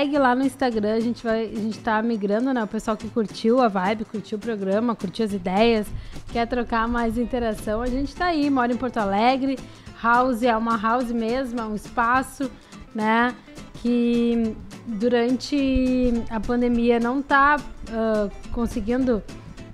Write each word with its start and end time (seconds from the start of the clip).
segue 0.00 0.18
lá 0.18 0.34
no 0.34 0.42
Instagram, 0.42 0.94
a 0.94 1.00
gente 1.00 1.22
vai, 1.22 1.44
a 1.44 1.60
gente 1.60 1.78
tá 1.78 2.00
migrando, 2.00 2.54
né? 2.54 2.64
O 2.64 2.66
pessoal 2.66 2.96
que 2.96 3.08
curtiu 3.08 3.60
a 3.60 3.68
vibe, 3.68 4.06
curtiu 4.06 4.38
o 4.38 4.40
programa, 4.40 4.96
curtiu 4.96 5.26
as 5.26 5.32
ideias, 5.32 5.86
quer 6.32 6.46
trocar 6.46 6.88
mais 6.88 7.18
interação, 7.18 7.82
a 7.82 7.86
gente 7.86 8.14
tá 8.14 8.26
aí, 8.26 8.48
mora 8.48 8.72
em 8.72 8.76
Porto 8.76 8.96
Alegre. 8.96 9.58
House 10.02 10.42
é 10.42 10.56
uma 10.56 10.78
house 10.78 11.12
mesmo, 11.12 11.60
é 11.60 11.64
um 11.64 11.74
espaço, 11.74 12.50
né? 12.94 13.34
Que 13.82 14.56
durante 14.86 16.24
a 16.30 16.40
pandemia 16.40 16.98
não 16.98 17.20
tá 17.20 17.58
uh, 17.58 18.30
conseguindo 18.52 19.22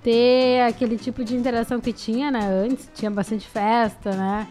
ter 0.02 0.62
aquele 0.62 0.96
tipo 0.98 1.22
de 1.22 1.36
interação 1.36 1.80
que 1.80 1.92
tinha, 1.92 2.32
né? 2.32 2.40
Antes 2.64 2.90
tinha 2.92 3.10
bastante 3.12 3.46
festa, 3.46 4.10
né? 4.10 4.48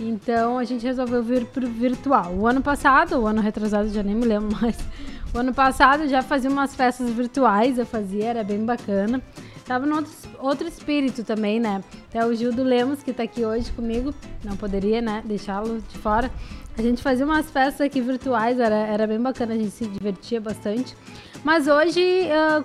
Então 0.00 0.58
a 0.58 0.64
gente 0.64 0.84
resolveu 0.84 1.22
vir 1.22 1.46
pro 1.46 1.66
virtual. 1.68 2.34
O 2.34 2.46
ano 2.46 2.60
passado, 2.60 3.20
o 3.20 3.26
ano 3.26 3.40
retrasado, 3.40 3.88
já 3.88 4.02
nem 4.02 4.16
me 4.16 4.24
lembro 4.24 4.50
mais. 4.60 4.76
O 5.34 5.38
ano 5.38 5.54
passado 5.54 6.06
já 6.08 6.22
fazia 6.22 6.50
umas 6.50 6.74
festas 6.74 7.08
virtuais, 7.10 7.78
eu 7.78 7.86
fazia, 7.86 8.26
era 8.26 8.44
bem 8.44 8.64
bacana. 8.64 9.22
Tava 9.64 9.86
no 9.86 9.96
outro, 9.96 10.12
outro 10.38 10.68
espírito 10.68 11.24
também, 11.24 11.58
né? 11.58 11.82
Até 12.10 12.26
o 12.26 12.34
Gildo 12.34 12.62
Lemos, 12.62 13.02
que 13.02 13.14
tá 13.14 13.22
aqui 13.22 13.42
hoje 13.42 13.72
comigo, 13.72 14.12
não 14.44 14.56
poderia, 14.56 15.00
né, 15.00 15.22
deixá-lo 15.24 15.80
de 15.80 15.98
fora. 15.98 16.30
A 16.76 16.82
gente 16.82 17.02
fazia 17.02 17.24
umas 17.24 17.50
festas 17.50 17.86
aqui 17.86 18.00
virtuais, 18.00 18.60
era, 18.60 18.74
era 18.74 19.06
bem 19.06 19.20
bacana, 19.20 19.54
a 19.54 19.56
gente 19.56 19.70
se 19.70 19.86
divertia 19.86 20.38
bastante. 20.38 20.94
Mas 21.42 21.66
hoje, 21.66 22.00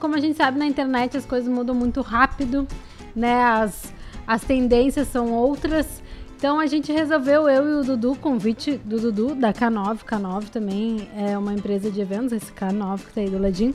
como 0.01 0.15
a 0.15 0.19
gente 0.19 0.35
sabe, 0.35 0.59
na 0.59 0.65
internet 0.65 1.15
as 1.15 1.25
coisas 1.25 1.47
mudam 1.47 1.73
muito 1.73 2.01
rápido, 2.01 2.67
né? 3.15 3.43
As, 3.43 3.93
as 4.25 4.43
tendências 4.43 5.07
são 5.07 5.31
outras. 5.31 6.03
Então 6.37 6.59
a 6.59 6.67
gente 6.67 6.91
resolveu, 6.91 7.49
eu 7.49 7.67
e 7.67 7.81
o 7.81 7.83
Dudu, 7.83 8.15
convite 8.15 8.77
do 8.85 8.99
Dudu, 8.99 9.33
da 9.33 9.51
K9. 9.51 10.03
K9 10.03 10.49
também 10.49 11.09
é 11.17 11.35
uma 11.35 11.51
empresa 11.51 11.89
de 11.89 11.99
eventos, 11.99 12.31
esse 12.31 12.51
K9 12.51 12.99
que 12.99 13.13
tá 13.13 13.21
aí 13.21 13.29
do 13.29 13.39
ladinho. 13.39 13.73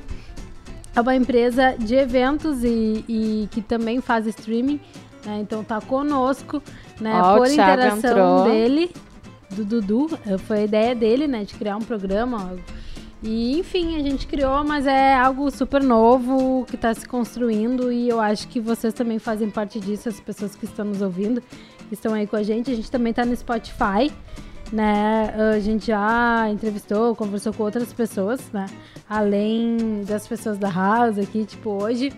É 0.95 1.01
uma 1.01 1.17
empresa 1.17 1.75
de 1.77 1.97
eventos 1.97 2.63
e, 2.63 3.05
e 3.09 3.49
que 3.51 3.61
também 3.61 4.01
faz 4.01 4.29
streaming. 4.29 4.79
Né? 5.27 5.41
Então 5.41 5.65
tá 5.65 5.81
conosco, 5.81 6.63
né? 7.01 7.21
Ó, 7.21 7.39
por 7.39 7.49
interação 7.49 8.11
entrou. 8.11 8.45
dele, 8.45 8.93
do 9.51 9.65
Dudu. 9.65 10.19
eh, 10.25 10.39
Foi 10.39 10.59
a 10.61 10.65
ideia 10.65 10.95
dele, 10.95 11.27
né? 11.27 11.43
De 11.43 11.55
criar 11.55 11.77
um 11.77 11.83
programa. 11.83 12.57
E 13.23 13.59
enfim, 13.59 13.97
a 13.97 14.03
gente 14.03 14.27
criou, 14.27 14.65
mas 14.65 14.85
é 14.85 15.15
algo 15.15 15.49
super 15.51 15.81
novo 15.83 16.65
que 16.67 16.75
está 16.75 16.93
se 16.93 17.07
construindo 17.07 17.93
e 17.93 18.09
eu 18.09 18.21
acho 18.21 18.49
que 18.49 18.59
vocês 18.59 18.93
também 18.93 19.21
fazem 19.21 19.49
parte 19.49 19.79
disso, 19.79 20.09
as 20.09 20.19
pessoas 20.19 20.57
que 20.57 20.65
estão 20.65 20.85
nos 20.85 21.01
ouvindo, 21.01 21.41
estão 21.95 22.15
aí 22.15 22.27
com 22.27 22.37
a 22.37 22.43
gente. 22.43 22.71
A 22.71 22.75
gente 22.75 22.91
também 22.91 23.11
está 23.11 23.25
no 23.25 23.35
Spotify, 23.37 24.13
né? 24.73 25.35
A 25.55 25.59
gente 25.61 25.87
já 25.87 26.49
entrevistou, 26.51 27.15
conversou 27.15 27.53
com 27.53 27.63
outras 27.63 27.93
pessoas, 27.93 28.41
né? 28.53 28.67
Além 29.09 30.03
das 30.07 30.27
pessoas 30.27 30.59
da 30.59 30.71
House 30.71 31.19
aqui, 31.19 31.45
tipo, 31.45 31.71
hoje. 31.71 32.13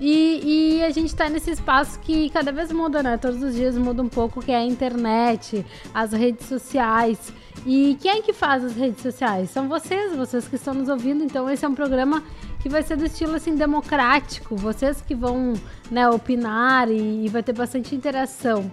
E, 0.00 0.78
e 0.78 0.82
a 0.82 0.90
gente 0.90 1.14
tá 1.14 1.28
nesse 1.28 1.50
espaço 1.50 2.00
que 2.00 2.30
cada 2.30 2.50
vez 2.50 2.72
muda, 2.72 3.02
né? 3.02 3.18
Todos 3.18 3.42
os 3.42 3.54
dias 3.54 3.76
muda 3.76 4.02
um 4.02 4.08
pouco, 4.08 4.40
que 4.40 4.50
é 4.50 4.56
a 4.56 4.64
internet, 4.64 5.64
as 5.92 6.12
redes 6.12 6.46
sociais. 6.46 7.32
E 7.66 7.98
quem 8.00 8.12
é 8.12 8.22
que 8.22 8.32
faz 8.32 8.64
as 8.64 8.74
redes 8.74 9.02
sociais? 9.02 9.50
São 9.50 9.68
vocês, 9.68 10.16
vocês 10.16 10.48
que 10.48 10.56
estão 10.56 10.72
nos 10.72 10.88
ouvindo. 10.88 11.22
Então 11.22 11.50
esse 11.50 11.66
é 11.66 11.68
um 11.68 11.74
programa 11.74 12.24
que 12.60 12.68
vai 12.70 12.82
ser 12.82 12.96
do 12.96 13.04
estilo 13.04 13.34
assim 13.34 13.54
democrático. 13.54 14.56
Vocês 14.56 15.02
que 15.02 15.14
vão, 15.14 15.52
né, 15.90 16.08
opinar 16.08 16.90
e, 16.90 17.26
e 17.26 17.28
vai 17.28 17.42
ter 17.42 17.52
bastante 17.52 17.94
interação. 17.94 18.72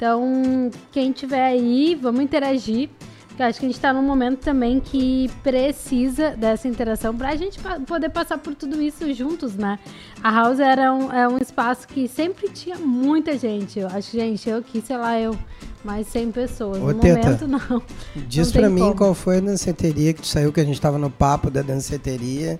Então, 0.00 0.70
quem 0.90 1.12
tiver 1.12 1.44
aí, 1.44 1.94
vamos 1.94 2.22
interagir. 2.22 2.88
Porque 3.28 3.42
eu 3.42 3.46
acho 3.46 3.60
que 3.60 3.66
a 3.66 3.68
gente 3.68 3.76
está 3.76 3.92
num 3.92 4.00
momento 4.02 4.38
também 4.38 4.80
que 4.80 5.30
precisa 5.42 6.30
dessa 6.30 6.66
interação 6.66 7.14
para 7.14 7.28
a 7.28 7.36
gente 7.36 7.60
poder 7.86 8.08
passar 8.08 8.38
por 8.38 8.54
tudo 8.54 8.80
isso 8.80 9.12
juntos, 9.12 9.54
né? 9.56 9.78
A 10.24 10.30
House 10.30 10.58
era 10.58 10.90
um, 10.90 11.12
é 11.12 11.28
um 11.28 11.36
espaço 11.36 11.86
que 11.86 12.08
sempre 12.08 12.48
tinha 12.48 12.78
muita 12.78 13.36
gente. 13.36 13.78
Eu 13.78 13.88
acho, 13.88 14.10
gente, 14.12 14.48
eu 14.48 14.56
aqui, 14.56 14.80
sei 14.80 14.96
lá, 14.96 15.20
eu, 15.20 15.36
mais 15.84 16.06
100 16.06 16.32
pessoas. 16.32 16.78
Ô, 16.78 16.94
no 16.94 16.94
Teta, 16.94 17.18
momento, 17.18 17.46
não. 17.46 17.82
Diz 18.26 18.50
pra 18.50 18.70
mim 18.70 18.80
como. 18.80 18.96
qual 18.96 19.12
foi 19.12 19.36
a 19.36 19.40
danceteria 19.40 20.14
que 20.14 20.22
tu 20.22 20.28
saiu, 20.28 20.50
que 20.50 20.60
a 20.60 20.64
gente 20.64 20.80
tava 20.80 20.96
no 20.96 21.10
papo 21.10 21.50
da 21.50 21.60
danceteria. 21.60 22.58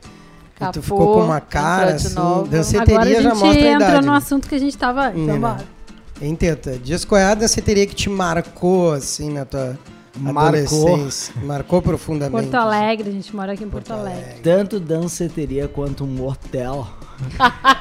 e 0.55 0.59
Capô, 0.59 0.73
tu 0.73 0.83
ficou 0.83 1.15
com 1.15 1.25
uma 1.25 1.41
cara 1.41 1.95
assim. 1.95 2.15
Danceteria 2.51 2.99
Agora 3.01 3.19
a 3.19 3.23
já 3.23 3.35
gente 3.35 3.59
a 3.59 3.71
entra 3.71 3.89
idade. 3.89 4.07
no 4.07 4.13
assunto 4.13 4.47
que 4.47 4.55
a 4.55 4.59
gente 4.59 4.77
tava. 4.77 5.11
Então. 5.17 5.80
Hein, 6.21 6.35
Teta? 6.37 6.79
Diz 6.79 7.05
qual 7.05 7.21
é 7.21 7.25
a 7.25 7.35
danceteria 7.35 7.87
que 7.87 7.95
te 7.95 8.11
marcou, 8.11 8.93
assim, 8.93 9.31
na 9.33 9.45
tua 9.45 9.79
Marcou. 10.19 10.43
adolescência. 10.43 11.35
Marcou 11.43 11.81
profundamente. 11.81 12.43
Porto 12.43 12.55
Alegre, 12.55 13.09
a 13.09 13.13
gente 13.13 13.35
mora 13.35 13.53
aqui 13.53 13.65
em 13.65 13.69
Porto, 13.71 13.93
Alegre. 13.93 14.41
Tanto 14.43 14.79
danceteria 14.79 15.67
quanto 15.67 16.05
um 16.05 16.09
motel. 16.09 16.87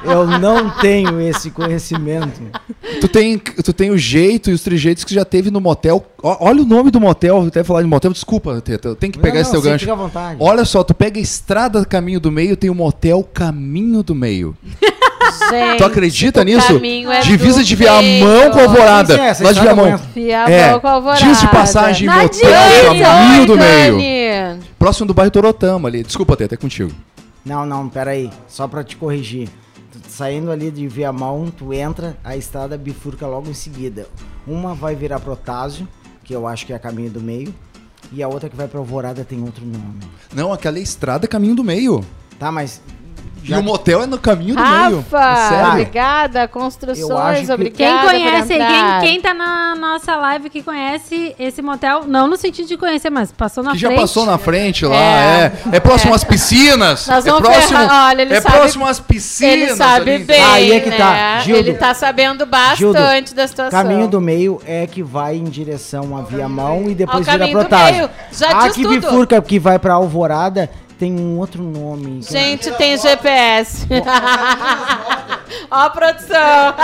Eu 0.04 0.26
não 0.26 0.70
tenho 0.70 1.20
esse 1.20 1.50
conhecimento. 1.50 2.40
Tu 3.00 3.08
tem, 3.08 3.38
tu 3.38 3.72
tem 3.72 3.90
o 3.90 3.98
jeito 3.98 4.50
e 4.50 4.52
os 4.52 4.62
trejeitos 4.62 5.04
que 5.04 5.14
já 5.14 5.24
teve 5.24 5.50
no 5.50 5.60
motel. 5.60 6.04
Olha 6.22 6.62
o 6.62 6.66
nome 6.66 6.90
do 6.90 7.00
motel, 7.00 7.46
até 7.46 7.64
falar 7.64 7.82
de 7.82 7.88
motel, 7.88 8.12
desculpa, 8.12 8.60
Teta, 8.60 8.88
eu 8.88 8.96
tenho 8.96 9.12
que 9.12 9.18
pegar 9.18 9.34
Não, 9.34 9.40
esse 9.42 9.52
não, 9.52 9.60
teu 9.60 9.70
gancho. 9.70 9.84
Fica 9.84 9.92
à 9.92 9.96
vontade. 9.96 10.36
Olha 10.40 10.64
só, 10.64 10.82
tu 10.82 10.94
pega 10.94 11.18
a 11.18 11.22
estrada 11.22 11.84
Caminho 11.84 12.20
do 12.20 12.30
Meio, 12.30 12.56
tem 12.56 12.70
o 12.70 12.74
motel 12.74 13.26
Caminho 13.32 14.02
do 14.02 14.14
Meio. 14.14 14.56
Gente, 15.50 15.78
Tu 15.78 15.84
acredita 15.84 16.40
o 16.40 16.44
nisso? 16.44 16.80
é 17.12 17.20
Divisa 17.20 17.62
de 17.62 17.76
Viamão 17.76 18.50
com. 18.52 18.60
Alvorada. 18.60 19.14
Sim, 19.14 19.20
essa 19.20 19.44
Lá 19.44 19.52
de 19.52 19.60
Viamão. 19.60 20.00
É, 20.16 20.78
com 20.78 20.88
Alvorada. 20.88 21.22
dias 21.22 21.40
de 21.40 21.48
passagem, 21.48 22.06
Na 22.06 22.22
motel 22.22 22.38
direita, 22.40 23.04
Caminho 23.04 23.46
do 23.46 23.56
Meio. 23.56 24.58
Próximo 24.78 25.06
do 25.06 25.14
bairro 25.14 25.30
Torotama 25.30 25.88
ali. 25.88 26.02
Desculpa, 26.02 26.36
Teta, 26.36 26.54
é 26.54 26.58
contigo. 26.58 26.90
Não, 27.44 27.64
não, 27.64 27.88
peraí. 27.88 28.30
Só 28.48 28.68
pra 28.68 28.84
te 28.84 28.96
corrigir. 28.96 29.48
Tu 29.92 29.98
Saindo 30.08 30.50
ali 30.50 30.70
de 30.70 30.86
Viamão, 30.86 31.50
tu 31.50 31.72
entra, 31.72 32.16
a 32.22 32.36
estrada 32.36 32.76
bifurca 32.76 33.26
logo 33.26 33.48
em 33.48 33.54
seguida. 33.54 34.06
Uma 34.46 34.74
vai 34.74 34.94
virar 34.94 35.20
Protásio, 35.20 35.88
que 36.22 36.34
eu 36.34 36.46
acho 36.46 36.66
que 36.66 36.72
é 36.72 36.76
a 36.76 36.78
caminho 36.78 37.10
do 37.10 37.20
meio. 37.20 37.54
E 38.12 38.22
a 38.22 38.28
outra 38.28 38.48
que 38.48 38.56
vai 38.56 38.66
pra 38.66 38.78
Alvorada 38.78 39.24
tem 39.24 39.42
outro 39.42 39.64
nome. 39.64 40.00
Não, 40.34 40.52
aquela 40.52 40.78
é 40.78 40.82
estrada 40.82 41.28
Caminho 41.28 41.54
do 41.54 41.62
Meio. 41.62 42.04
Tá, 42.38 42.50
mas. 42.50 42.80
E 43.42 43.54
o 43.54 43.62
motel 43.62 44.02
é 44.02 44.06
no 44.06 44.18
Caminho 44.18 44.54
do 44.54 44.62
Meio. 44.62 45.04
Rafa, 45.10 45.48
Sério. 45.48 45.68
obrigada. 45.70 46.48
Construções, 46.48 47.46
que- 47.46 47.52
obrigada. 47.52 48.08
Quem 48.10 48.20
conhece, 48.20 48.48
quem, 48.54 49.00
quem 49.00 49.20
tá 49.20 49.34
na 49.34 49.74
nossa 49.74 50.14
live 50.16 50.50
que 50.50 50.62
conhece 50.62 51.34
esse 51.38 51.60
motel, 51.62 52.04
não 52.06 52.26
no 52.26 52.36
sentido 52.36 52.68
de 52.68 52.76
conhecer, 52.76 53.10
mas 53.10 53.32
passou 53.32 53.62
na 53.64 53.72
Que 53.72 53.78
já 53.78 53.88
frente. 53.88 54.00
passou 54.00 54.26
na 54.26 54.38
frente 54.38 54.84
lá, 54.86 54.96
É. 54.96 55.52
é. 55.72 55.76
É, 55.76 55.80
próximo 55.80 56.14
às 56.14 56.22
piscinas. 56.24 57.06
Nós 57.06 57.26
é 57.26 57.30
vamos 57.30 57.48
próximo, 57.48 57.78
ferrar- 57.78 58.08
olha, 58.10 58.22
ele 58.22 58.34
é 58.34 58.40
sabe- 58.40 58.56
próximo 58.56 58.86
às 58.86 59.00
piscinas. 59.00 59.52
Ele 59.54 59.74
sabe 59.76 60.14
ali. 60.14 60.24
bem, 60.24 60.42
Aí 60.44 60.72
é 60.72 60.80
que 60.80 60.90
tá. 60.90 61.10
né? 61.10 61.40
Gildo. 61.44 61.58
Ele 61.60 61.74
tá 61.74 61.94
sabendo 61.94 62.46
bastante 62.46 62.78
Gildo, 62.78 63.34
da 63.34 63.48
situação. 63.48 63.82
Caminho 63.82 64.06
do 64.08 64.20
meio 64.20 64.60
é 64.66 64.86
que 64.86 65.02
vai 65.02 65.36
em 65.36 65.44
direção 65.44 66.16
a 66.16 66.22
Viamão 66.22 66.84
e 66.88 66.94
depois 66.94 67.26
Ao 67.28 67.34
vira 67.38 67.48
Protásio. 67.48 67.94
meio. 67.96 68.10
Já 68.32 68.50
a 68.50 68.66
diz 68.66 68.76
que 68.76 68.82
tudo. 68.82 69.00
bifurca 69.00 69.40
que 69.42 69.58
vai 69.58 69.78
pra 69.78 69.94
Alvorada 69.94 70.70
tem 71.00 71.18
um 71.18 71.38
outro 71.38 71.62
nome. 71.62 72.20
Gente, 72.22 72.70
tem 72.72 72.96
GPS. 72.98 73.86
Ó 75.70 75.74
a 75.74 75.88
produção. 75.90 76.74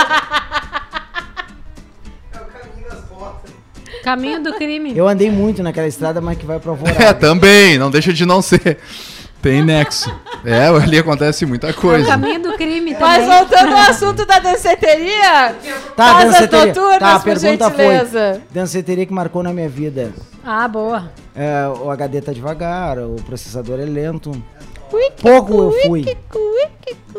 Caminho 4.02 4.42
do 4.42 4.54
crime. 4.54 4.96
Eu 4.96 5.06
andei 5.06 5.30
muito 5.30 5.62
naquela 5.62 5.86
estrada, 5.86 6.20
mas 6.20 6.38
que 6.38 6.46
vai 6.46 6.58
pra 6.58 6.72
É, 6.72 6.74
Alvorada. 6.74 7.14
também, 7.14 7.76
não 7.78 7.90
deixa 7.90 8.12
de 8.12 8.24
não 8.24 8.40
ser. 8.40 8.78
Tem 9.42 9.62
nexo. 9.62 10.10
É, 10.44 10.66
ali 10.66 10.98
acontece 10.98 11.44
muita 11.44 11.68
É 11.68 11.70
o 11.70 11.74
coisa. 11.74 12.06
caminho 12.06 12.40
do 12.42 12.54
crime 12.54 12.75
Mas 13.00 13.26
voltando 13.26 13.72
ao 13.72 13.90
assunto 13.90 14.24
da 14.26 14.38
danceteria, 14.38 15.54
Tá, 15.96 16.12
faz 16.14 16.28
as 16.28 16.32
danceteria. 16.34 16.66
noturnas, 16.66 16.98
Tá, 16.98 17.14
a 17.14 17.18
por 17.18 17.24
pergunta 17.24 17.68
gentileza. 17.70 18.32
foi: 18.34 18.42
danceteria 18.52 19.06
que 19.06 19.12
marcou 19.12 19.42
na 19.42 19.52
minha 19.52 19.68
vida. 19.68 20.12
Ah, 20.44 20.66
boa. 20.68 21.10
É, 21.34 21.66
o 21.82 21.90
HD 21.90 22.20
tá 22.20 22.32
devagar, 22.32 22.98
o 22.98 23.16
processador 23.26 23.78
é 23.80 23.84
lento. 23.84 24.30
Pouco 25.20 25.54
eu 25.62 25.72
fui. 25.86 26.16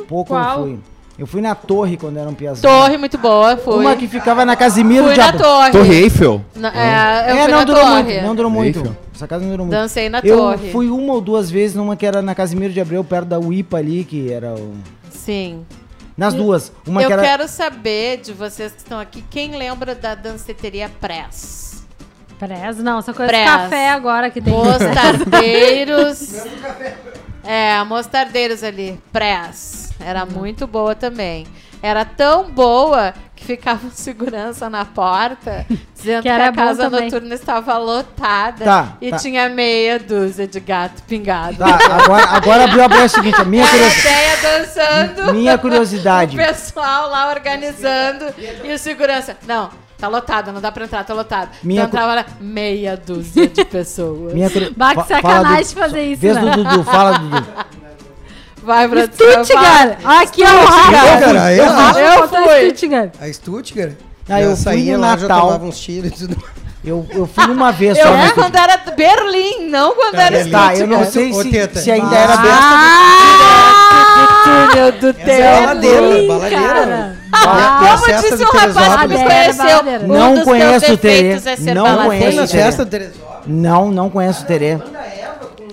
Pouco 0.08 0.34
Qual? 0.34 0.58
eu 0.60 0.64
fui. 0.64 0.80
Eu 1.20 1.26
fui 1.26 1.42
na 1.42 1.56
torre 1.56 1.98
quando 1.98 2.18
era 2.18 2.30
um 2.30 2.34
piazão. 2.36 2.70
Torre 2.70 2.96
muito 2.96 3.18
boa, 3.18 3.58
fui. 3.58 3.74
Uma 3.84 3.96
que 3.96 4.08
ficava 4.08 4.46
na 4.46 4.56
Casimiro 4.56 5.06
Fui 5.06 5.14
de 5.14 5.20
na 5.20 5.34
torre. 5.34 5.72
Torre 5.72 5.96
Eiffel. 6.04 6.42
Na- 6.56 6.70
é, 6.70 7.32
eu 7.32 7.36
É, 7.38 7.42
fui 7.42 7.52
não 7.52 7.58
na 7.60 7.64
durou 7.64 7.82
torre. 7.82 8.04
muito, 8.04 8.22
não 8.24 8.36
durou 8.36 8.52
muito. 8.52 8.80
Eiffel. 8.80 8.98
Essa 9.16 9.28
casa 9.28 9.44
não 9.44 9.50
durou 9.52 9.66
muito. 9.66 9.76
Dancei 9.80 10.10
na 10.10 10.20
eu 10.24 10.38
torre. 10.38 10.72
fui 10.72 10.90
uma 10.90 11.14
ou 11.14 11.20
duas 11.22 11.50
vezes 11.50 11.76
numa 11.76 11.96
que 11.96 12.06
era 12.06 12.22
na 12.22 12.36
Casimiro 12.36 12.72
de 12.72 12.80
Abreu, 12.80 13.04
perto 13.04 13.26
da 13.30 13.40
UIPA 13.40 13.78
ali, 13.78 14.04
que 14.04 14.32
era 14.32 14.54
o... 14.54 14.74
Sim. 15.28 15.66
Nas 16.16 16.34
duas. 16.34 16.72
Uma 16.88 17.04
eu 17.04 17.08
que 17.08 17.14
era... 17.14 17.22
quero 17.22 17.48
saber 17.50 18.22
de 18.22 18.32
vocês 18.32 18.72
que 18.72 18.78
estão 18.78 18.98
aqui, 18.98 19.22
quem 19.30 19.58
lembra 19.58 19.94
da 19.94 20.16
danceteria 20.16 20.90
Press? 21.02 21.86
Prez, 22.40 22.78
não, 22.78 23.02
só 23.02 23.14
conheço 23.14 23.34
Prez. 23.34 23.46
café 23.46 23.90
agora 23.90 24.32
que 24.32 24.40
tem. 24.40 24.54
Mostardeiros. 24.54 26.46
É, 27.48 27.84
mostardeiros 27.86 28.64
ali, 28.64 29.00
press. 29.12 29.92
Era 30.00 30.26
muito 30.26 30.68
boa 30.68 30.94
também. 30.94 31.48
Era 31.82 32.04
tão 32.04 32.50
boa 32.50 33.14
que 33.36 33.46
ficava 33.46 33.86
um 33.88 33.92
segurança 33.92 34.68
na 34.70 34.84
porta, 34.84 35.66
dizendo 35.96 36.24
que, 36.24 36.30
Que 36.30 36.30
a 36.30 36.52
casa 36.52 36.90
noturna 36.90 37.36
estava 37.36 37.78
lotada 37.78 38.66
Tá, 38.66 38.98
e 39.00 39.12
tá. 39.12 39.18
tinha 39.18 39.48
meia 39.48 40.00
dúzia 40.00 40.48
de 40.48 40.60
gato 40.60 41.04
pingado. 41.04 41.58
Tá, 41.58 41.78
agora, 42.04 42.26
agora 42.30 42.64
abriu 42.64 42.84
a 42.84 42.88
o 43.06 43.10
seguinte, 43.10 43.40
a 43.40 43.46
minha, 43.46 43.64
A 43.64 43.70
curiosi- 43.70 44.00
ideia 44.00 44.38
dançando. 44.42 45.34
minha 45.34 45.56
O 45.56 45.60
curiosidade. 45.60 46.36
pessoal 46.36 47.10
lá 47.10 47.30
organizando 47.30 48.26
e 48.64 48.74
o 48.74 48.80
segurança. 48.80 49.38
Não, 49.48 49.70
tá 49.98 50.08
lotado, 50.08 50.52
não 50.52 50.62
dá 50.62 50.72
pra 50.72 50.86
entrar, 50.86 51.04
tá 51.04 51.14
lotado. 51.14 51.50
Minha 51.64 51.84
então 51.84 52.00
entrava 52.02 52.26
meia 52.40 52.96
dúzia 52.98 53.48
de 53.48 53.66
pessoas. 53.66 54.34
Minha 54.34 54.50
Bah, 54.76 54.96
que 54.96 55.08
sacanagem 55.08 55.64
do- 55.74 55.80
fazer 55.80 56.04
isso, 56.04 56.22
Vez 56.22 56.36
né? 56.36 56.42
do 56.52 56.64
Dudu, 56.64 56.84
fala 56.84 57.18
Dudu. 57.18 57.46
Vai 58.64 58.88
pra. 58.88 59.04
Stuttgart! 59.08 59.98
Aqui 60.04 60.44
é 60.44 60.52
o 60.52 60.66
Rafa. 60.66 62.00
Eu 62.00 62.22
botou 62.28 62.44
fui. 62.44 62.70
Stuttgart. 62.72 63.12
A 63.22 63.34
Stuttgart. 63.34 63.94
Ah, 64.30 64.42
eu 64.42 64.50
já 64.52 64.56
saía 64.58 64.96
no 64.98 65.02
lá, 65.02 65.16
já 65.16 65.22
Natal. 65.28 65.42
tomava 65.42 65.66
uns 65.66 65.80
tiros 65.80 66.22
e 66.22 66.28
tudo. 66.28 66.44
Eu, 66.84 67.06
eu 67.12 67.26
fui 67.26 67.46
uma 67.46 67.72
vez 67.72 67.98
Eu 67.98 68.04
só. 68.06 68.10
fui 68.12 68.18
mas- 68.22 68.32
quando 68.34 68.56
era 68.56 68.78
Berlim, 68.96 69.70
não 69.70 69.96
quando 69.96 70.16
Tá, 70.16 70.22
era 70.24 70.36
Berlim. 70.38 70.52
Tá, 70.52 70.76
eu 70.76 70.88
não 70.88 71.06
sei 71.06 71.34
se, 71.34 71.50
Teta. 71.50 71.80
se 71.80 71.92
ainda 71.92 72.16
Ah. 72.16 72.20
era 72.20 72.38
bem. 72.38 72.52
Do 74.18 74.28
túnel 74.44 74.92
do 75.14 75.22
Essa 75.22 75.32
é 75.32 75.58
a 75.58 75.62
baladeira, 75.68 76.28
baladeira. 76.28 77.17
Cara. 77.44 77.58
E 77.60 77.88
a- 77.88 77.90
e 77.90 77.94
a 77.94 77.98
Como 77.98 78.22
disse 78.22 78.44
um 78.44 78.48
rapaz 78.48 79.02
que 79.02 79.08
me 79.08 79.24
conheceu, 79.24 79.66
baladeira. 79.66 80.04
um 80.04 80.08
Não 80.08 80.34
dos 80.36 80.44
conheço 80.44 80.80
teus 80.86 80.94
o 80.94 80.98
Terê. 80.98 81.22
defeitos 81.24 81.48
é 81.48 81.56
ser 81.56 81.74
Não 81.76 82.06
conheço 82.06 82.78
na 82.78 82.86
Terê. 82.86 83.10
Não, 83.46 83.92
não 83.92 84.10
conheço 84.10 84.44
o 84.44 84.46
Terê. 84.46 84.78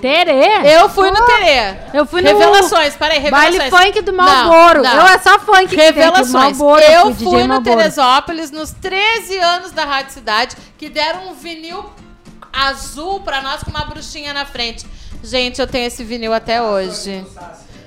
Terê. 0.01 0.75
Eu 0.77 0.89
fui 0.91 1.11
no 1.11 1.25
Terê. 1.25 1.77
Eu 1.95 2.05
fui 2.05 2.21
no 2.21 2.29
Revelações, 2.29 2.95
peraí, 2.95 3.19
revelações. 3.21 3.71
baile 3.71 3.71
funk 3.71 4.03
do 4.03 4.13
Não, 4.13 4.25
Malboro. 4.25 4.83
não. 4.83 4.97
Eu 4.97 5.07
é 5.07 5.19
só 5.19 5.39
funk 5.39 5.69
que 5.69 5.77
tem 5.77 5.89
aqui, 5.89 5.99
Revelações. 5.99 6.31
Marlboro, 6.31 6.83
eu 6.83 7.15
fui 7.15 7.25
fui 7.25 7.43
no 7.43 7.49
Marlboro. 7.49 7.77
Teresópolis 7.79 8.51
nos 8.51 8.71
13 8.73 9.39
anos 9.39 9.73
da 9.73 9.85
Rádio 9.87 10.13
Cidade, 10.13 10.57
que 10.77 10.91
deram 10.91 11.29
um 11.29 11.35
vinil 11.35 11.85
azul 12.53 13.21
pra 13.21 13.41
nós 13.41 13.63
com 13.63 13.71
uma 13.71 13.85
bruxinha 13.87 14.35
na 14.35 14.45
frente. 14.45 14.85
Gente, 15.23 15.59
eu 15.59 15.67
tenho 15.67 15.87
esse 15.87 16.05
vinil 16.05 16.35
até 16.35 16.61
hoje. 16.61 17.25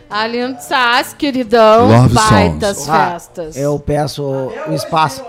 Ali 0.10 0.48
no 0.48 0.60
Sass, 0.60 1.14
queridão, 1.14 1.88
Love 1.90 2.14
baitas 2.14 2.78
songs. 2.78 2.90
Ah, 2.90 3.10
festas. 3.12 3.58
eu 3.58 3.78
peço 3.80 4.24
o 4.24 4.74
espaço. 4.74 5.22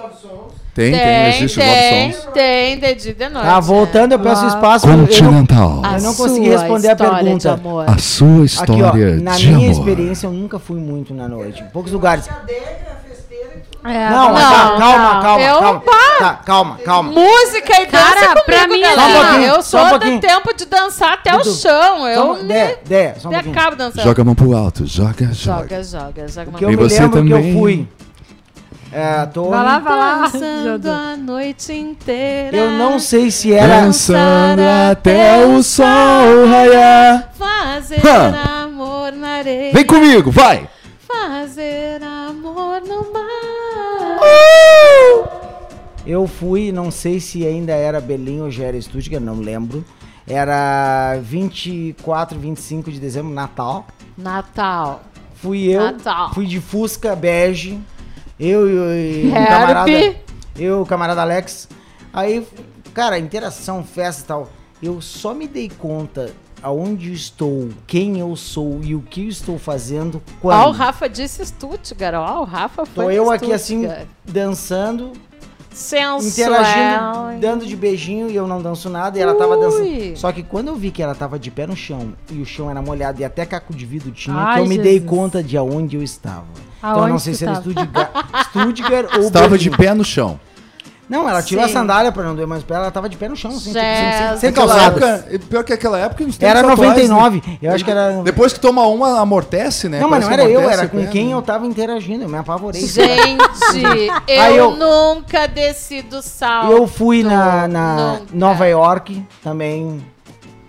Tem, 0.74 0.92
tem, 0.92 1.00
tem, 1.00 1.28
existe 1.30 1.58
tem, 1.58 1.66
Love 2.06 2.12
Songs. 2.14 2.32
tem, 2.34 2.78
de 2.78 2.94
dia 2.94 3.10
e 3.10 3.14
de 3.14 3.28
noite. 3.28 3.46
Tá, 3.48 3.58
voltando, 3.58 4.12
eu 4.12 4.18
peço 4.20 4.42
Lá. 4.42 4.48
espaço. 4.48 4.86
eu- 4.86 4.92
Eu, 4.92 4.98
Continental. 5.08 5.80
A 5.84 5.94
eu 5.98 6.02
não 6.02 6.14
consegui 6.14 6.48
responder 6.50 6.88
a 6.88 6.92
história 6.92 7.14
de 7.18 7.24
pergunta. 7.24 7.52
amor. 7.54 7.90
A 7.90 7.98
sua 7.98 8.26
Aqui, 8.28 8.40
ó, 8.40 8.44
história 8.44 9.16
na 9.16 9.32
de 9.36 9.46
minha 9.48 9.58
amor. 9.70 9.70
experiência, 9.80 10.26
eu 10.28 10.32
nunca 10.32 10.58
fui 10.60 10.78
muito 10.78 11.12
na 11.12 11.26
noite. 11.26 11.60
Em 11.64 11.66
poucos 11.66 11.90
lugares. 11.90 12.28
É, 13.84 14.10
Não, 14.10 14.32
mas 14.32 14.42
tá, 14.42 14.64
não, 14.70 14.78
calma, 14.78 15.14
não. 15.14 15.22
calma, 15.22 15.40
Eu- 15.44 15.58
calma. 15.60 15.82
Tá, 16.18 16.34
calma, 16.44 16.78
calma. 16.84 17.12
Música 17.12 17.80
e 17.80 17.86
dança 17.86 18.04
Cara, 18.14 18.26
comigo, 18.26 18.44
pra 18.44 18.66
mim, 18.68 18.80
galera. 18.80 19.00
Só 19.00 19.06
um 19.08 19.12
pouquinho, 19.22 19.44
eu 19.46 19.62
só 19.62 19.78
um 19.78 19.80
sou 19.82 19.90
pouquinho. 19.90 20.14
do 20.20 20.20
tempo 20.26 20.56
de 20.56 20.64
dançar 20.66 21.12
até 21.12 21.34
o 21.34 21.38
Dudu, 21.38 21.54
chão. 21.54 22.08
Eu 22.08 22.14
Só 22.22 22.32
um- 22.32 22.36
me, 22.42 22.42
Dé, 22.48 22.78
Dé, 22.84 23.14
só 23.18 23.28
um 23.28 23.36
acabo 23.36 23.76
dançando. 23.76 24.02
Joga 24.02 24.22
a 24.22 24.24
mão 24.24 24.34
pro 24.34 24.56
alto, 24.56 24.84
joga, 24.84 25.32
joga. 25.32 25.82
joga, 25.82 25.82
joga, 25.84 26.28
joga 26.28 26.50
uma 26.50 26.58
Que 26.58 26.64
eu 26.64 26.70
E 26.72 26.76
me 26.76 26.82
você 26.82 27.00
lembro 27.00 27.22
que 27.22 27.28
também. 27.30 27.52
eu 27.54 27.58
fui. 27.60 27.88
É, 28.90 29.26
tô... 29.26 29.50
Vai 29.50 29.64
lá, 29.64 29.78
vai 29.78 29.96
lá. 29.96 30.28
Dançando 30.32 30.90
a 30.90 31.16
noite 31.16 31.72
inteira. 31.72 32.56
Eu 32.56 32.70
não 32.72 32.98
sei 32.98 33.30
se 33.30 33.52
era... 33.52 33.82
Dançando 33.82 34.62
até 34.90 35.44
o 35.46 35.62
sol 35.62 35.84
raiar. 36.50 37.28
Fazer 37.38 38.04
Hã. 38.04 38.64
amor 38.64 39.12
na 39.12 39.28
areia. 39.36 39.72
Vem 39.72 39.84
comigo, 39.84 40.30
vai! 40.30 40.68
Eu 46.08 46.26
fui, 46.26 46.72
não 46.72 46.90
sei 46.90 47.20
se 47.20 47.46
ainda 47.46 47.72
era 47.72 48.00
Berlim 48.00 48.40
ou 48.40 48.50
já 48.50 48.64
era 48.64 48.80
Stuttgart, 48.80 49.22
não 49.22 49.40
lembro. 49.40 49.84
Era 50.26 51.18
24, 51.20 52.38
25 52.38 52.90
de 52.90 52.98
dezembro, 52.98 53.30
Natal. 53.30 53.86
Natal. 54.16 55.02
Fui 55.34 55.64
eu, 55.64 55.82
Natal. 55.82 56.32
fui 56.32 56.46
de 56.46 56.62
Fusca 56.62 57.14
bege, 57.14 57.78
eu 58.40 58.66
e, 58.66 59.28
o 59.28 59.32
camarada, 59.34 59.90
eu 60.56 60.78
e 60.78 60.80
o 60.80 60.86
camarada 60.86 61.20
Alex. 61.20 61.68
Aí, 62.10 62.46
cara, 62.94 63.18
interação, 63.18 63.84
festa 63.84 64.22
e 64.22 64.26
tal. 64.26 64.48
Eu 64.82 65.02
só 65.02 65.34
me 65.34 65.46
dei 65.46 65.68
conta 65.68 66.32
aonde 66.62 67.12
estou, 67.12 67.68
quem 67.86 68.18
eu 68.18 68.34
sou 68.34 68.80
e 68.82 68.94
o 68.94 69.02
que 69.02 69.24
eu 69.24 69.28
estou 69.28 69.58
fazendo 69.58 70.22
quando. 70.40 70.58
Ó, 70.58 70.68
o 70.70 70.72
Rafa 70.72 71.06
disse 71.06 71.44
Stuttgart. 71.44 72.14
Ó, 72.14 72.40
o 72.40 72.44
Rafa 72.44 72.86
foi 72.86 73.04
Tô 73.04 73.10
em 73.10 73.14
eu 73.14 73.30
aqui 73.30 73.52
assim, 73.52 73.86
dançando, 74.24 75.12
Sensual. 75.78 76.20
interagindo, 76.22 77.40
dando 77.40 77.66
de 77.66 77.76
beijinho 77.76 78.30
e 78.30 78.34
eu 78.36 78.46
não 78.46 78.60
danço 78.60 78.90
nada 78.90 79.16
e 79.18 79.22
ela 79.22 79.34
tava 79.34 79.56
Ui. 79.56 79.60
dançando. 79.60 80.16
Só 80.16 80.32
que 80.32 80.42
quando 80.42 80.68
eu 80.68 80.74
vi 80.76 80.90
que 80.90 81.02
ela 81.02 81.14
tava 81.14 81.38
de 81.38 81.50
pé 81.50 81.66
no 81.66 81.76
chão 81.76 82.12
e 82.30 82.40
o 82.40 82.44
chão 82.46 82.70
era 82.70 82.82
molhado 82.82 83.20
e 83.20 83.24
até 83.24 83.46
caco 83.46 83.72
de 83.74 83.86
vidro 83.86 84.10
tinha, 84.10 84.36
Ai, 84.36 84.54
que 84.56 84.60
eu 84.60 84.66
me 84.66 84.76
dei 84.78 84.94
Jesus. 84.94 85.08
conta 85.10 85.42
de 85.42 85.56
aonde 85.56 85.96
eu 85.96 86.02
estava. 86.02 86.44
então 86.78 86.90
eu 86.90 86.96
Aonde 86.98 87.12
não 87.12 87.18
sei 87.18 87.34
se 87.34 87.44
era 87.44 87.54
tava? 87.54 87.70
Stuttgart, 87.70 88.10
Stuttgart 88.50 89.06
ou 89.16 89.20
Estava 89.22 89.48
Berlim. 89.50 89.70
de 89.70 89.76
pé 89.76 89.94
no 89.94 90.04
chão. 90.04 90.40
Não, 91.08 91.26
ela 91.28 91.42
tirou 91.42 91.64
Sim. 91.64 91.70
a 91.70 91.72
sandália 91.72 92.12
pra 92.12 92.22
não 92.22 92.34
doer 92.34 92.46
mais 92.46 92.62
o 92.62 92.66
pé, 92.66 92.74
ela 92.74 92.90
tava 92.90 93.08
de 93.08 93.16
pé 93.16 93.28
no 93.28 93.36
chão, 93.36 93.50
assim, 93.50 93.72
tipo, 93.72 93.72
sem, 93.72 93.82
sem, 93.82 94.36
sem 94.38 94.50
Naquela 94.50 94.74
calçado. 94.74 95.04
época, 95.04 95.38
pior 95.48 95.64
que 95.64 95.72
aquela 95.72 95.98
época, 95.98 96.22
uns 96.24 96.36
tempos 96.36 96.50
Era 96.56 96.60
atuais, 96.72 96.78
99, 97.08 97.42
né? 97.46 97.58
eu 97.62 97.72
acho 97.72 97.82
que 97.84 97.90
era... 97.90 98.22
Depois 98.22 98.52
que 98.52 98.60
toma 98.60 98.86
uma, 98.86 99.18
amortece, 99.20 99.88
né? 99.88 100.00
não, 100.00 100.10
mas 100.10 100.24
não 100.26 100.30
era 100.32 100.42
que 100.44 100.52
eu, 100.52 100.58
amortece 100.58 100.78
era 100.80 100.86
o 100.86 100.90
com 100.90 101.00
pé, 101.06 101.10
quem 101.10 101.26
né? 101.28 101.32
eu 101.34 101.40
tava 101.40 101.66
interagindo, 101.66 102.24
eu 102.24 102.28
me 102.28 102.36
apavorei. 102.36 102.80
Gente, 102.86 103.08
eu, 104.28 104.42
Aí 104.42 104.56
eu- 104.58 104.72
nunca 104.76 105.46
desci 105.46 106.02
do 106.02 106.20
salto. 106.20 106.72
Eu 106.72 106.86
fui 106.86 107.22
na, 107.22 107.66
na 107.66 107.96
Nunca. 107.96 108.22
Nova 108.34 108.66
York 108.66 109.24
também, 109.42 110.04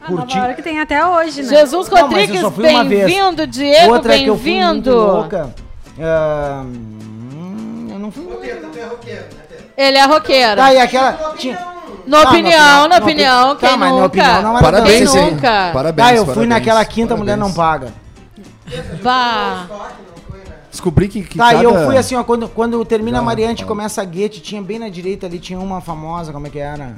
A 0.01 0.07
curti. 0.07 0.36
Nova 0.38 0.47
York 0.47 0.62
tem 0.63 0.80
até 0.80 1.06
hoje, 1.06 1.41
né? 1.44 1.50
Jesus 1.50 1.89
Não, 1.89 1.95
mas 1.97 2.01
eu 2.01 2.07
Rodrigues, 2.18 2.39
só 2.41 2.50
fui 2.51 2.69
uma 2.69 2.83
vez. 2.86 3.06
bem-vindo. 3.06 3.45
Diego, 3.45 3.91
Outra 3.94 4.18
que 4.18 4.25
eu 4.25 4.38
fui 4.38 4.51
muito 4.63 4.83
bem-vindo. 4.89 4.95
louca 4.95 5.53
hum, 5.97 7.88
eu 7.91 8.00
não 8.00 8.09
fui 8.09 8.24
muito. 8.24 8.39
Ele 9.81 9.98
é 9.98 10.06
roqueiro. 10.06 10.56
Tá, 10.58 10.74
e 10.74 10.78
aquela. 10.80 11.34
Tinha... 11.38 11.58
Na 12.06 12.24
Tá, 12.24 12.30
opinião, 12.31 12.81
na 12.81 12.88
na 12.88 12.98
opinião, 12.98 13.52
opi- 13.52 13.60
quem 13.62 13.70
tá, 13.70 13.78
mas 13.78 13.90
na 13.90 13.96
nunca? 13.96 14.06
opinião 14.08 14.42
não 14.42 14.52
era 14.58 14.62
Parabéns, 14.62 15.12
Quem 15.12 15.22
hein? 15.22 15.31
nunca? 15.31 15.70
Parabéns, 15.74 16.08
Ah, 16.08 16.12
eu 16.16 16.26
fui 16.26 16.34
parabéns, 16.34 16.50
naquela 16.50 16.86
quinta 16.86 17.08
parabéns. 17.16 17.20
mulher 17.20 17.38
não 17.38 17.54
paga. 17.54 17.94
Bah. 19.04 19.68
Descobri 20.72 21.08
que, 21.08 21.22
que 21.24 21.38
Tá, 21.38 21.54
e 21.54 21.64
eu 21.64 21.72
cada- 21.74 21.86
fui 21.86 21.98
assim, 21.98 22.16
ó, 22.16 22.24
quando, 22.24 22.48
quando 22.50 22.84
termina 22.86 23.18
a 23.20 23.22
Ah, 23.22 23.24
Mariante, 23.24 23.62
tá. 23.64 23.68
começa 23.68 24.02
a 24.02 24.06
Guete, 24.06 24.42
tinha 24.42 24.62
bem 24.62 24.80
na 24.80 24.90
direita 24.90 25.26
ali, 25.28 25.40
tinha 25.40 25.60
uma 25.60 25.82
famosa, 25.82 26.32
como 26.34 26.48
é 26.48 26.50
que 26.50 26.60
era? 26.60 26.96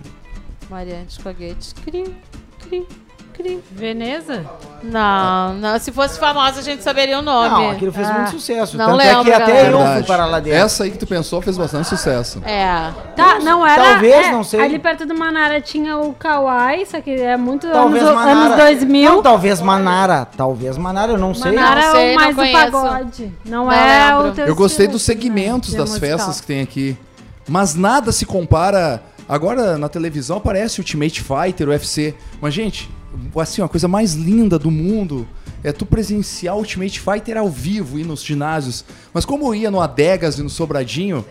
Mariante 0.69 1.11
Espaguete. 1.17 1.73
Cri, 1.83 2.15
cri, 2.59 2.87
cri. 3.31 3.59
Veneza? 3.71 4.45
Não, 4.83 5.53
não. 5.55 5.79
Se 5.79 5.91
fosse 5.91 6.19
famosa, 6.19 6.59
a 6.59 6.63
gente 6.63 6.83
saberia 6.83 7.19
o 7.19 7.21
nome. 7.21 7.49
Não, 7.49 7.69
aquilo 7.71 7.91
fez 7.91 8.07
Ah. 8.09 8.13
muito 8.13 8.31
sucesso. 8.31 8.77
Não 8.77 8.85
Tanto 8.87 8.97
lembro, 8.97 9.21
é 9.21 9.23
que 9.23 9.31
até 9.31 9.45
galera. 9.51 9.67
eu 9.69 9.77
fui 9.77 9.85
Verdade. 9.85 10.07
para 10.07 10.25
lá 10.25 10.39
dentro. 10.39 10.59
Essa 10.59 10.83
aí 10.83 10.91
que 10.91 10.97
tu 10.97 11.07
pensou 11.07 11.41
fez 11.41 11.57
bastante 11.57 11.87
sucesso. 11.87 12.41
É. 12.45 12.91
Tá, 13.15 13.39
não 13.39 13.65
era. 13.65 13.83
Talvez, 13.83 14.27
é, 14.27 14.31
não 14.31 14.43
sei. 14.43 14.59
Ali 14.61 14.79
perto 14.79 15.05
do 15.05 15.15
Manara 15.15 15.61
tinha 15.61 15.97
o 15.97 16.13
Kawaii, 16.13 16.85
só 16.85 16.99
que 17.01 17.11
é 17.11 17.37
muito 17.37 17.67
Talvez 17.69 18.03
anos, 18.03 18.15
Manara. 18.15 18.39
anos 18.39 18.57
2000. 18.57 19.11
Não, 19.11 19.21
talvez 19.21 19.61
Manara. 19.61 20.25
Talvez 20.35 20.77
Manara, 20.77 21.11
eu 21.13 21.17
não 21.17 21.33
sei. 21.33 21.51
Manara 21.51 21.81
Não 21.81 21.91
sei, 21.91 22.01
é 22.01 22.07
não 22.15 22.15
mais 22.21 22.33
o 22.33 22.39
conheço. 22.39 22.71
pagode. 22.71 23.33
Não, 23.45 23.65
Não 23.65 23.71
é 23.71 24.13
lembro. 24.15 24.29
o 24.29 24.31
teu 24.33 24.45
Eu 24.47 24.55
gostei 24.55 24.87
dos 24.87 25.01
segmentos 25.03 25.69
De 25.71 25.77
das 25.77 25.89
musical. 25.89 26.09
festas 26.09 26.41
que 26.41 26.47
tem 26.47 26.61
aqui. 26.61 26.97
Mas 27.47 27.75
nada 27.75 28.11
se 28.11 28.25
compara. 28.25 29.03
Agora 29.27 29.77
na 29.77 29.87
televisão 29.87 30.37
aparece 30.37 30.79
Ultimate 30.81 31.21
Fighter, 31.21 31.69
UFC. 31.69 32.13
Mas, 32.41 32.53
gente, 32.53 32.89
assim, 33.35 33.61
a 33.61 33.67
coisa 33.67 33.87
mais 33.87 34.13
linda 34.13 34.57
do 34.59 34.71
mundo 34.71 35.27
é 35.63 35.71
tu 35.71 35.85
presenciar 35.85 36.57
Ultimate 36.57 36.99
Fighter 36.99 37.37
ao 37.37 37.49
vivo 37.49 37.99
e 37.99 38.03
nos 38.03 38.23
ginásios. 38.23 38.83
Mas 39.13 39.25
como 39.25 39.45
eu 39.47 39.55
ia 39.55 39.71
no 39.71 39.79
Adegas 39.79 40.37
e 40.37 40.43
no 40.43 40.49
Sobradinho, 40.49 41.23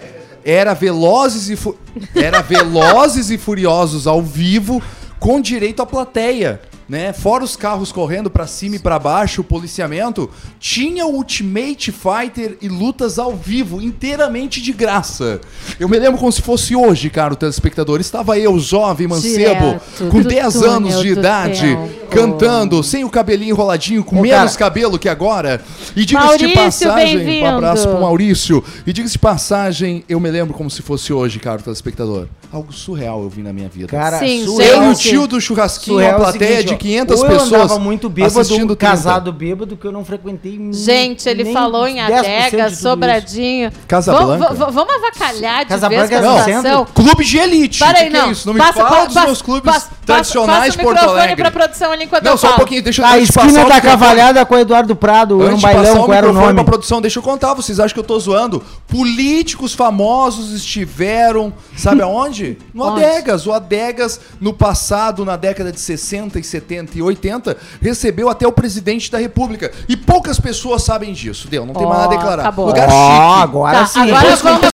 era 0.45 0.73
velozes 0.75 1.49
e 1.51 1.57
fu- 1.57 1.77
era 2.15 2.41
velozes 2.41 3.31
e 3.31 3.37
furiosos 3.39 4.07
ao 4.07 4.23
vivo 4.23 4.81
com 5.19 5.41
direito 5.41 5.83
à 5.83 5.87
plateia. 5.87 6.61
Né? 6.91 7.13
Fora 7.13 7.45
os 7.45 7.55
carros 7.55 7.93
correndo 7.93 8.29
pra 8.29 8.49
cima 8.49 8.75
e 8.75 8.79
pra 8.81 8.99
baixo, 8.99 9.43
o 9.43 9.45
policiamento, 9.45 10.29
tinha 10.59 11.07
o 11.07 11.15
Ultimate 11.15 11.93
Fighter 11.93 12.59
e 12.61 12.69
lutas 12.69 13.17
ao 13.17 13.37
vivo, 13.37 13.81
inteiramente 13.81 14.61
de 14.61 14.73
graça. 14.73 15.41
Eu 15.79 15.89
me 15.89 15.97
lembro 15.97 16.19
como 16.19 16.33
se 16.33 16.43
fosse 16.43 16.75
hoje, 16.75 17.09
cara, 17.09 17.33
o 17.33 17.37
telespectador. 17.37 18.01
Estava 18.01 18.37
eu, 18.41 18.59
jovem, 18.59 19.07
mancebo, 19.07 19.39
Direto 19.39 20.11
com 20.11 20.21
do 20.21 20.29
10 20.29 20.53
túnel 20.53 20.71
anos 20.73 21.01
de 21.01 21.15
do 21.15 21.21
idade, 21.21 21.61
tempo. 21.61 21.91
cantando, 22.11 22.83
sem 22.83 23.05
o 23.05 23.09
cabelinho 23.09 23.53
enroladinho, 23.53 24.03
com 24.03 24.19
Ô, 24.19 24.23
menos 24.23 24.57
cabelo 24.57 24.99
que 24.99 25.09
agora. 25.09 25.63
E 25.95 26.05
diga-se 26.05 26.39
de 26.39 26.47
Maurício, 26.49 26.89
passagem, 26.89 27.45
um 27.45 27.47
abraço 27.47 27.89
pro 27.89 28.01
Maurício. 28.01 28.65
E 28.85 28.93
diga-se 28.93 29.13
de 29.13 29.19
passagem, 29.21 30.03
eu 30.09 30.19
me 30.19 30.29
lembro 30.29 30.55
como 30.55 30.69
se 30.69 30.83
fosse 30.83 31.13
hoje, 31.13 31.39
cara, 31.39 31.61
o 31.61 31.63
telespectador. 31.63 32.27
Algo 32.53 32.73
surreal 32.73 33.23
eu 33.23 33.29
vi 33.29 33.43
na 33.43 33.53
minha 33.53 33.69
vida. 33.69 33.87
Cara, 33.89 34.19
Sim, 34.19 34.45
surreal, 34.45 34.83
eu 34.85 34.91
e 34.91 34.93
o 34.93 34.95
tio 34.97 35.27
do 35.27 35.41
churrasquinho, 35.41 35.97
surreal 35.99 36.13
a 36.13 36.15
é 36.15 36.19
o 36.19 36.23
plateia 36.23 36.51
seguinte, 36.57 36.69
de 36.69 36.75
ó, 36.75 36.79
500 36.79 37.21
ou 37.21 37.27
pessoas 37.29 37.51
eu 37.53 37.59
andava 37.63 37.79
muito 37.79 38.09
bêbado, 38.09 38.41
assistindo 38.41 38.77
30. 38.77 38.77
casado 38.77 39.33
bêbado, 39.33 39.77
que 39.77 39.87
eu 39.87 39.93
não 39.93 40.05
frequentei 40.05 40.59
Gente, 40.73 41.29
ele 41.29 41.45
nem 41.45 41.53
falou 41.53 41.87
em 41.87 41.97
10% 41.97 42.07
de 42.07 42.29
adega, 42.57 42.71
sobradinho. 42.75 43.73
Casa 43.87 44.13
Vamos- 44.13 44.37
Blanca? 44.39 44.55
v- 44.55 44.73
Vamos 44.73 44.95
avacalhar 44.95 45.61
de 45.65 45.69
Casa 45.69 45.89
vez 45.89 46.09
Branca 46.09 46.27
com 46.27 46.33
é 46.39 46.43
situação. 46.45 46.87
Clube 46.95 47.25
de 47.25 47.39
elite. 47.39 47.79
Para 47.79 47.99
aí, 47.99 48.07
é 48.07 48.11
não. 48.11 48.31
isso? 48.33 48.47
Não 48.47 48.55
me 48.55 48.61
Passa- 48.61 48.73
fala 48.87 49.05
dos 49.07 49.15
passa- 49.15 49.27
meus 49.27 49.43
clubes 49.43 49.73
passa- 49.73 49.91
tradicionais 50.05 50.59
passa 50.59 50.71
de 50.73 50.77
o 50.79 50.81
Porto 50.83 50.95
microfone 50.97 51.21
Alegre. 51.21 51.37
pra 51.43 51.51
produção 51.51 51.93
ali 51.93 52.05
enquanto 52.05 52.25
Não, 52.25 52.33
eu 52.33 52.39
só 52.39 52.51
um 52.51 52.57
pouquinho, 52.57 52.83
deixa 52.83 53.03
eu 53.03 53.07
A 53.07 53.11
te 53.11 53.27
passar 53.27 53.43
esquina 53.47 53.65
o 53.65 53.69
da 53.69 53.75
microfone. 53.77 54.01
cavalhada 54.01 54.45
com 54.45 54.55
o 54.55 54.59
Eduardo 54.59 54.97
Prado, 54.97 55.35
era 55.37 55.45
um 55.45 55.47
Antes 55.55 55.61
de 55.61 55.67
passar 55.67 55.83
bailão, 55.83 56.03
o 56.03 56.05
qual 56.07 56.15
era 56.17 56.27
o 56.27 56.29
microfone 56.31 56.53
nome? 56.55 56.65
pra 56.65 56.65
produção, 56.73 57.01
deixa 57.01 57.19
eu 57.19 57.23
contar, 57.23 57.55
vocês 57.55 57.79
acham 57.79 57.95
que 57.95 58.01
eu 58.01 58.05
tô 58.05 58.19
zoando? 58.19 58.63
Políticos 58.89 59.73
famosos 59.75 60.53
estiveram, 60.53 61.53
sabe 61.77 62.03
aonde? 62.03 62.40
No 62.75 62.85
Onde? 62.87 63.05
Adegas. 63.05 63.47
O 63.47 63.53
Adegas, 63.53 64.21
no 64.41 64.53
passado, 64.53 65.25
na 65.25 65.37
década 65.37 65.71
de 65.73 65.81
60 65.81 66.39
e 66.39 66.45
70 66.45 66.99
e 66.99 67.03
80, 67.03 67.57
recebeu 67.81 68.29
até 68.29 68.47
o 68.47 68.53
presidente 68.53 69.11
da 69.11 69.19
República. 69.19 69.71
E 69.89 69.97
poucas 69.97 70.39
pessoas 70.41 70.83
sabem 70.83 71.13
disso, 71.13 71.49
deu, 71.49 71.65
não 71.67 71.75
tem 71.75 71.87
mais 71.87 72.01
nada 72.01 72.15
a 72.15 72.17
declarar. 72.17 72.43
acabou. 72.43 72.67
Lugar 72.67 72.89
Ó, 72.91 73.11
chique. 73.11 73.43
agora 73.43 73.79
Tá, 73.79 73.87
sim. 73.87 74.01
agora 74.01 74.37
Depois 74.37 74.70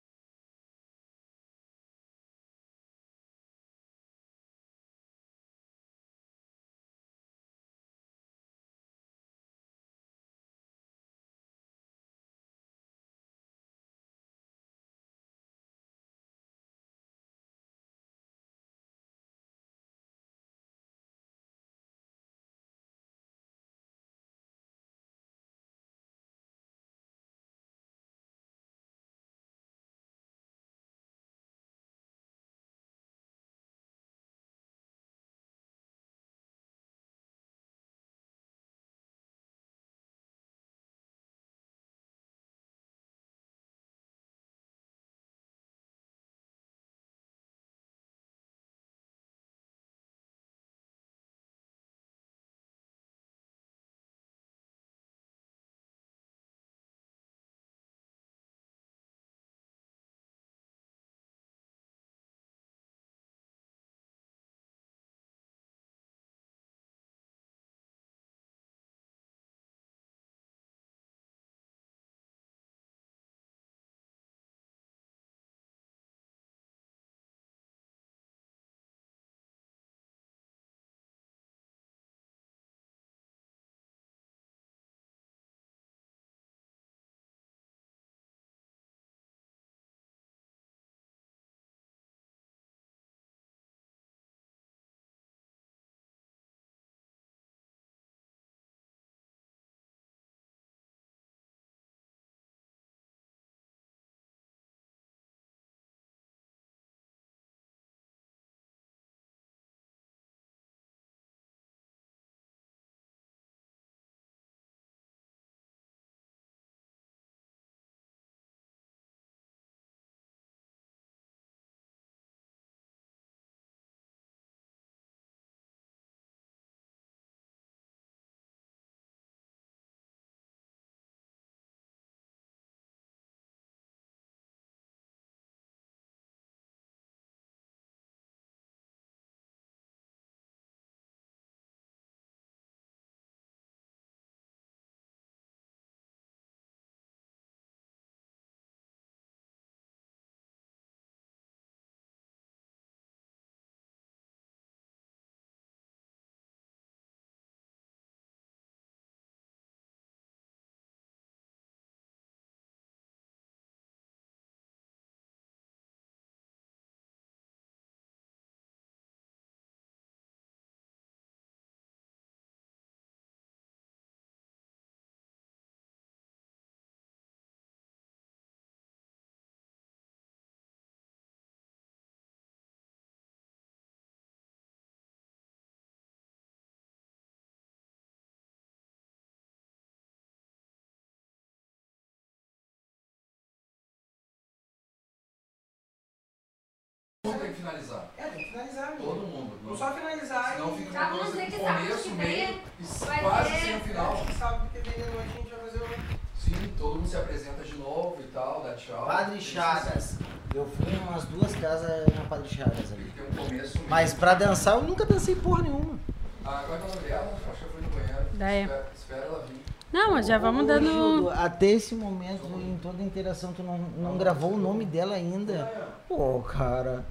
vamos- 197.26 197.42
Tem 197.42 197.50
que 197.52 197.56
finalizar. 197.61 198.04
É, 198.18 198.23
tem 198.25 198.45
que 198.45 198.50
finalizar. 198.50 198.92
Todo 198.97 199.26
mundo. 199.26 199.52
Vamos 199.62 199.78
só 199.78 199.90
finalizar 199.92 200.52
Senão 200.54 200.75
e... 200.75 200.78
fica 200.78 200.92
Tá, 200.92 201.00
uma 201.00 201.16
vamos 201.16 201.35
coisa 201.35 201.47
que 201.50 201.59
começo, 201.59 202.02
que 202.02 202.09
meio 202.11 202.49
e 202.80 203.21
quase 203.23 203.50
ter- 203.50 203.61
sem 203.61 203.76
o 203.76 203.80
final. 203.80 204.26
Sábado 204.38 204.68
que 204.73 204.78
vem 204.78 204.92
de 205.04 205.11
noite 205.11 205.28
a 205.35 205.38
gente 205.38 205.50
vai 205.50 205.61
fazer 205.61 205.78
o... 205.78 206.16
Sim, 206.38 206.73
todo 206.78 206.95
mundo 206.97 207.09
se 207.09 207.16
apresenta 207.16 207.64
de 207.64 207.75
novo 207.76 208.16
e 208.21 208.25
tal, 208.28 208.62
dá 208.62 208.75
tchau. 208.75 209.04
Padre 209.06 209.40
Chagas. 209.40 210.18
Eu 210.54 210.64
fui 210.66 210.92
em 210.95 210.99
umas 211.09 211.25
duas 211.25 211.54
casas 211.56 212.06
na 212.14 212.23
Padre 212.28 212.49
Chagas 212.49 212.92
ali. 212.92 213.12
Tem 213.16 213.25
um 213.26 213.47
começo. 213.47 213.78
Mas 213.88 214.14
pra 214.14 214.35
dançar 214.35 214.76
eu 214.76 214.83
nunca 214.83 215.04
dancei 215.04 215.35
porra 215.35 215.62
nenhuma. 215.62 215.99
Ah, 216.45 216.61
agora 216.61 216.80
tá 216.80 216.95
no 216.95 217.00
dela, 217.02 217.33
acho 217.50 217.59
que 217.59 217.64
eu 217.64 217.71
fui 217.71 217.80
no 217.83 217.88
banheiro. 217.88 218.26
Daí. 218.35 218.62
Espera, 218.62 218.87
espera 218.95 219.23
ela 219.23 219.45
vir. 219.49 219.61
Não, 219.92 220.12
mas 220.12 220.26
já 220.26 220.38
vamos 220.38 220.66
dando. 220.66 220.87
Gildo, 220.90 221.30
até 221.30 221.66
esse 221.66 221.95
momento, 221.95 222.45
em 222.61 222.78
toda 222.83 223.02
a 223.02 223.06
interação, 223.06 223.52
tu 223.52 223.62
não, 223.62 223.78
não 223.78 224.16
gravou 224.16 224.52
o 224.52 224.59
nome 224.59 224.85
dela 224.85 225.14
ainda. 225.16 225.73
Pô, 226.09 226.40
cara. 226.42 227.04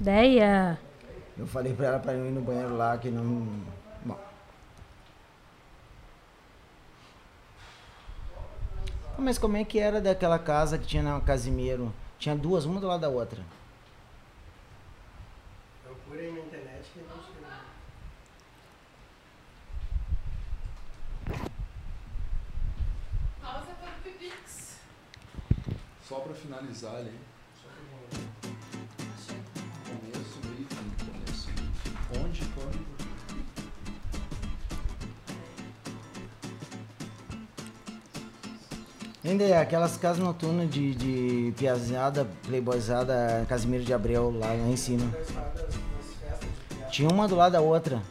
Ideia. 0.00 0.78
Eu 1.36 1.46
falei 1.46 1.74
pra 1.74 1.86
ela 1.86 1.98
pra 1.98 2.14
eu 2.14 2.26
ir 2.26 2.30
no 2.30 2.40
banheiro 2.40 2.76
lá 2.76 2.96
que 2.96 3.10
não. 3.10 3.46
Bom. 4.04 4.18
Mas 9.18 9.36
como 9.36 9.58
é 9.58 9.64
que 9.64 9.78
era 9.78 10.00
daquela 10.00 10.38
casa 10.38 10.78
que 10.78 10.86
tinha 10.86 11.02
na 11.02 11.20
Casimiro? 11.20 11.92
Tinha 12.18 12.34
duas, 12.34 12.64
uma 12.64 12.80
do 12.80 12.86
lado 12.86 13.00
da 13.00 13.08
outra. 13.10 13.42
Procurem 15.84 16.32
na 16.32 16.40
internet 16.40 16.90
que 16.92 17.00
não 17.00 17.16
chega. 17.22 17.40
Pausa 23.42 23.66
para 23.80 23.90
o 23.90 24.02
Pipix. 24.02 24.78
Só 26.08 26.20
pra 26.20 26.34
finalizar 26.34 26.96
ali. 26.96 27.29
de 32.40 32.46
código. 32.48 32.84
Ainda 39.22 39.44
é 39.44 39.60
aquelas 39.60 39.96
casas 39.98 40.22
noturnas 40.22 40.70
de, 40.70 40.94
de 40.94 41.52
piazada, 41.56 42.26
playboyzada, 42.46 43.44
Casimiro 43.48 43.84
de 43.84 43.92
Abreu 43.92 44.30
lá, 44.30 44.48
lá 44.48 44.68
em 44.68 44.76
cima. 44.76 45.06
Tinha 46.90 47.08
uma 47.08 47.28
do 47.28 47.36
lado 47.36 47.52
da 47.52 47.60
outra. 47.60 48.02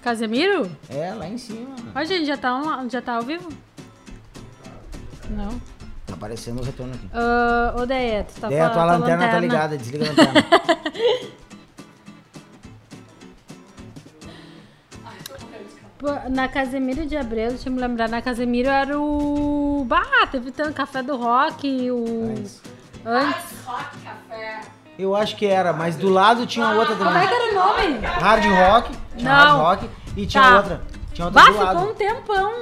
Casemiro? 0.00 0.70
É, 0.88 1.12
lá 1.12 1.28
em 1.28 1.38
cima. 1.38 1.74
Ó, 1.94 2.04
gente, 2.04 2.24
já 2.24 2.36
tá, 2.36 2.56
um, 2.56 2.88
já 2.88 3.02
tá 3.02 3.16
ao 3.16 3.22
vivo? 3.22 3.48
Não. 5.28 5.60
Tá 6.06 6.14
aparecendo 6.14 6.60
o 6.60 6.64
retorno 6.64 6.94
aqui. 6.94 7.06
Uh, 7.06 7.80
ô, 7.82 7.86
Deia, 7.86 8.24
tu 8.24 8.40
tá 8.40 8.48
Deia, 8.48 8.70
tua 8.70 8.84
lanterna, 8.84 9.26
lanterna, 9.26 9.32
tá 9.32 9.40
ligada, 9.40 9.76
desliga 9.76 10.06
a 10.06 10.08
lanterna. 10.08 10.40
Na 16.30 16.48
Casemiro 16.48 17.06
de 17.06 17.16
Abreu, 17.16 17.50
deixa 17.50 17.68
eu 17.68 17.72
me 17.72 17.80
lembrar, 17.80 18.08
na 18.08 18.20
Casemiro 18.20 18.68
era 18.68 18.98
o. 18.98 19.84
Bah, 19.86 20.26
teve 20.30 20.50
tanto 20.50 20.72
café 20.74 21.02
do 21.02 21.16
rock, 21.16 21.90
o. 21.90 22.34
Antes. 23.04 23.52
Eu 24.98 25.14
acho 25.16 25.36
que 25.36 25.46
era, 25.46 25.72
mas 25.72 25.96
do 25.96 26.08
lado 26.08 26.46
tinha 26.46 26.68
outra 26.70 26.94
Como 26.96 27.08
é 27.10 27.12
também. 27.12 27.28
que 27.28 27.34
era 27.34 27.50
o 27.50 27.54
nome? 27.54 27.98
Hard 28.06 28.44
rock, 28.44 28.98
tinha 29.16 29.30
Não. 29.32 29.62
hard 29.64 29.80
rock 29.82 29.90
e 30.16 30.26
tinha 30.26 30.42
Tá. 30.42 30.56
outra. 30.56 30.82
Tinha 31.12 31.26
outra 31.26 31.40
Bah, 31.42 31.46
do 31.48 31.52
ficou 31.54 31.66
lado. 31.66 31.90
um 31.90 31.94
tempão. 31.94 32.52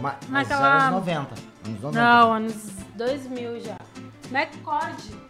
Ma- 0.00 0.16
Mas 0.28 0.48
naquela. 0.48 0.78
anos 0.88 0.90
90. 0.94 1.34
Anos 1.66 1.80
90. 1.82 2.00
Não, 2.04 2.32
anos 2.32 2.54
2000 2.96 3.60
já. 3.60 3.76
McCord. 4.32 5.25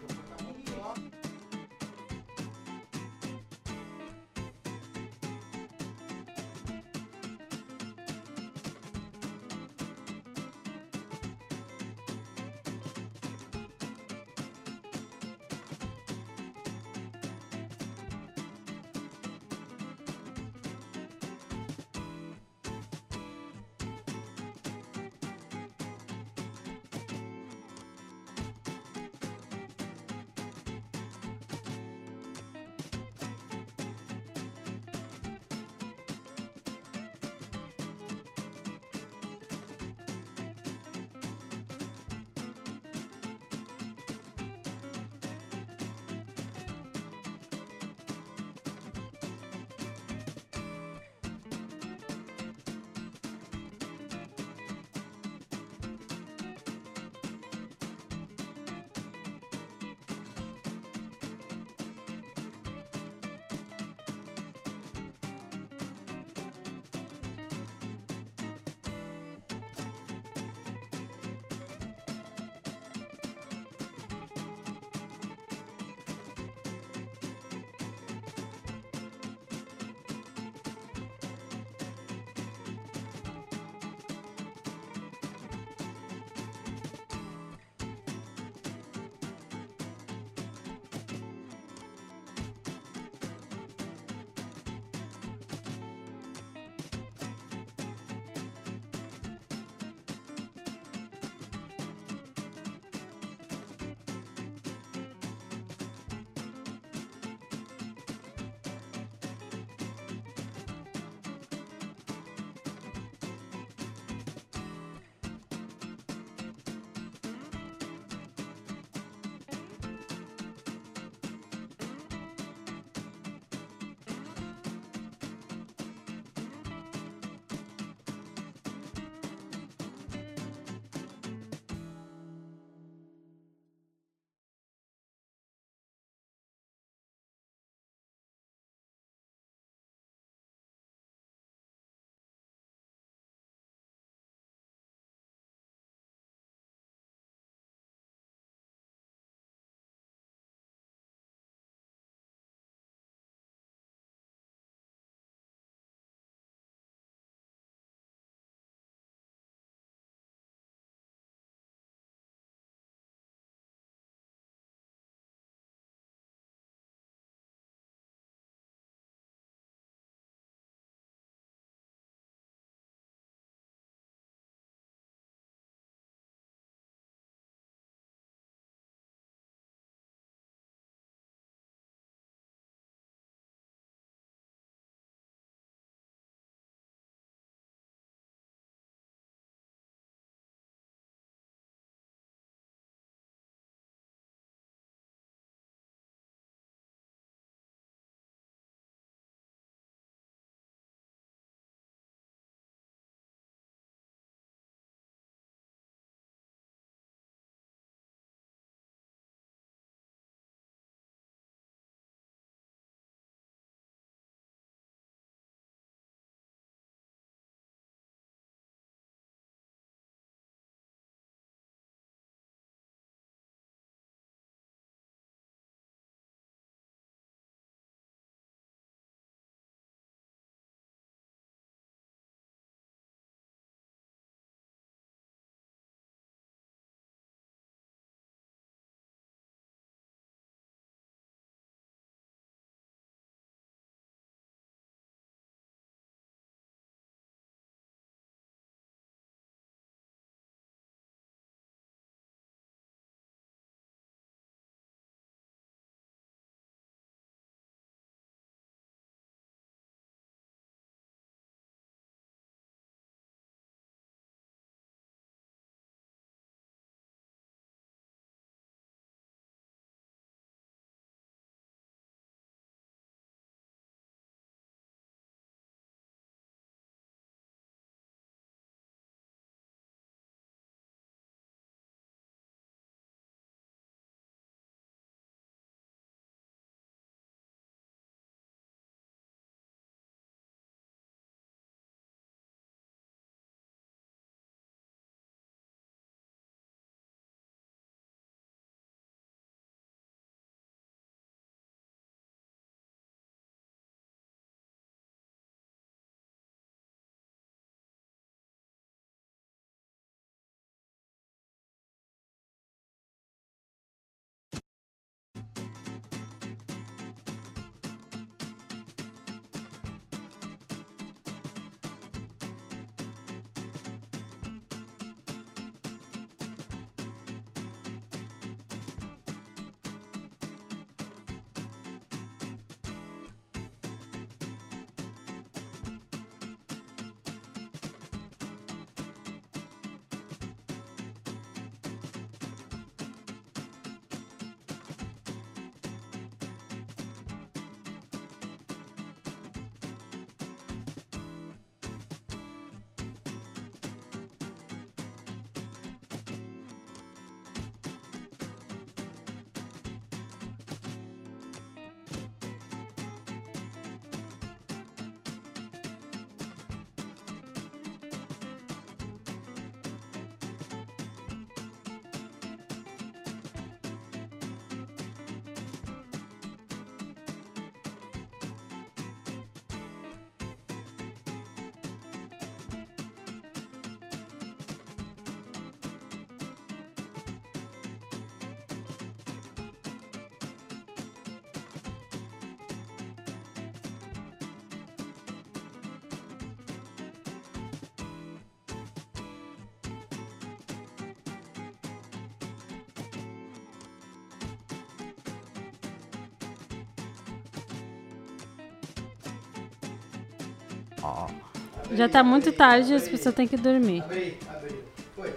Já 411.91 412.09
tá 412.09 412.23
muito 412.23 412.51
tarde, 412.51 412.93
as 412.93 413.07
pessoas 413.07 413.33
têm 413.33 413.47
que 413.47 413.57
dormir. 413.57 414.01
Abri, 414.03 414.37
abri. 414.49 414.83
Foi. 415.15 415.33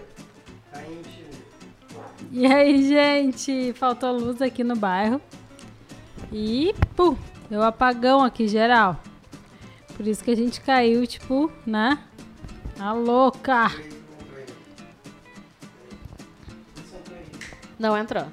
Caindo 0.72 1.08
E 2.32 2.46
aí, 2.46 2.88
gente? 2.88 3.72
Faltou 3.74 4.12
luz 4.12 4.42
aqui 4.42 4.64
no 4.64 4.74
bairro. 4.74 5.20
E, 6.32 6.74
pum, 6.96 7.16
deu 7.48 7.62
apagão 7.62 8.22
aqui 8.22 8.48
geral. 8.48 9.00
Por 9.96 10.06
isso 10.06 10.24
que 10.24 10.30
a 10.30 10.36
gente 10.36 10.60
caiu, 10.60 11.06
tipo, 11.06 11.50
né? 11.66 11.98
A 12.78 12.92
louca. 12.92 13.70
Não 17.78 17.96
entrou. 17.96 18.26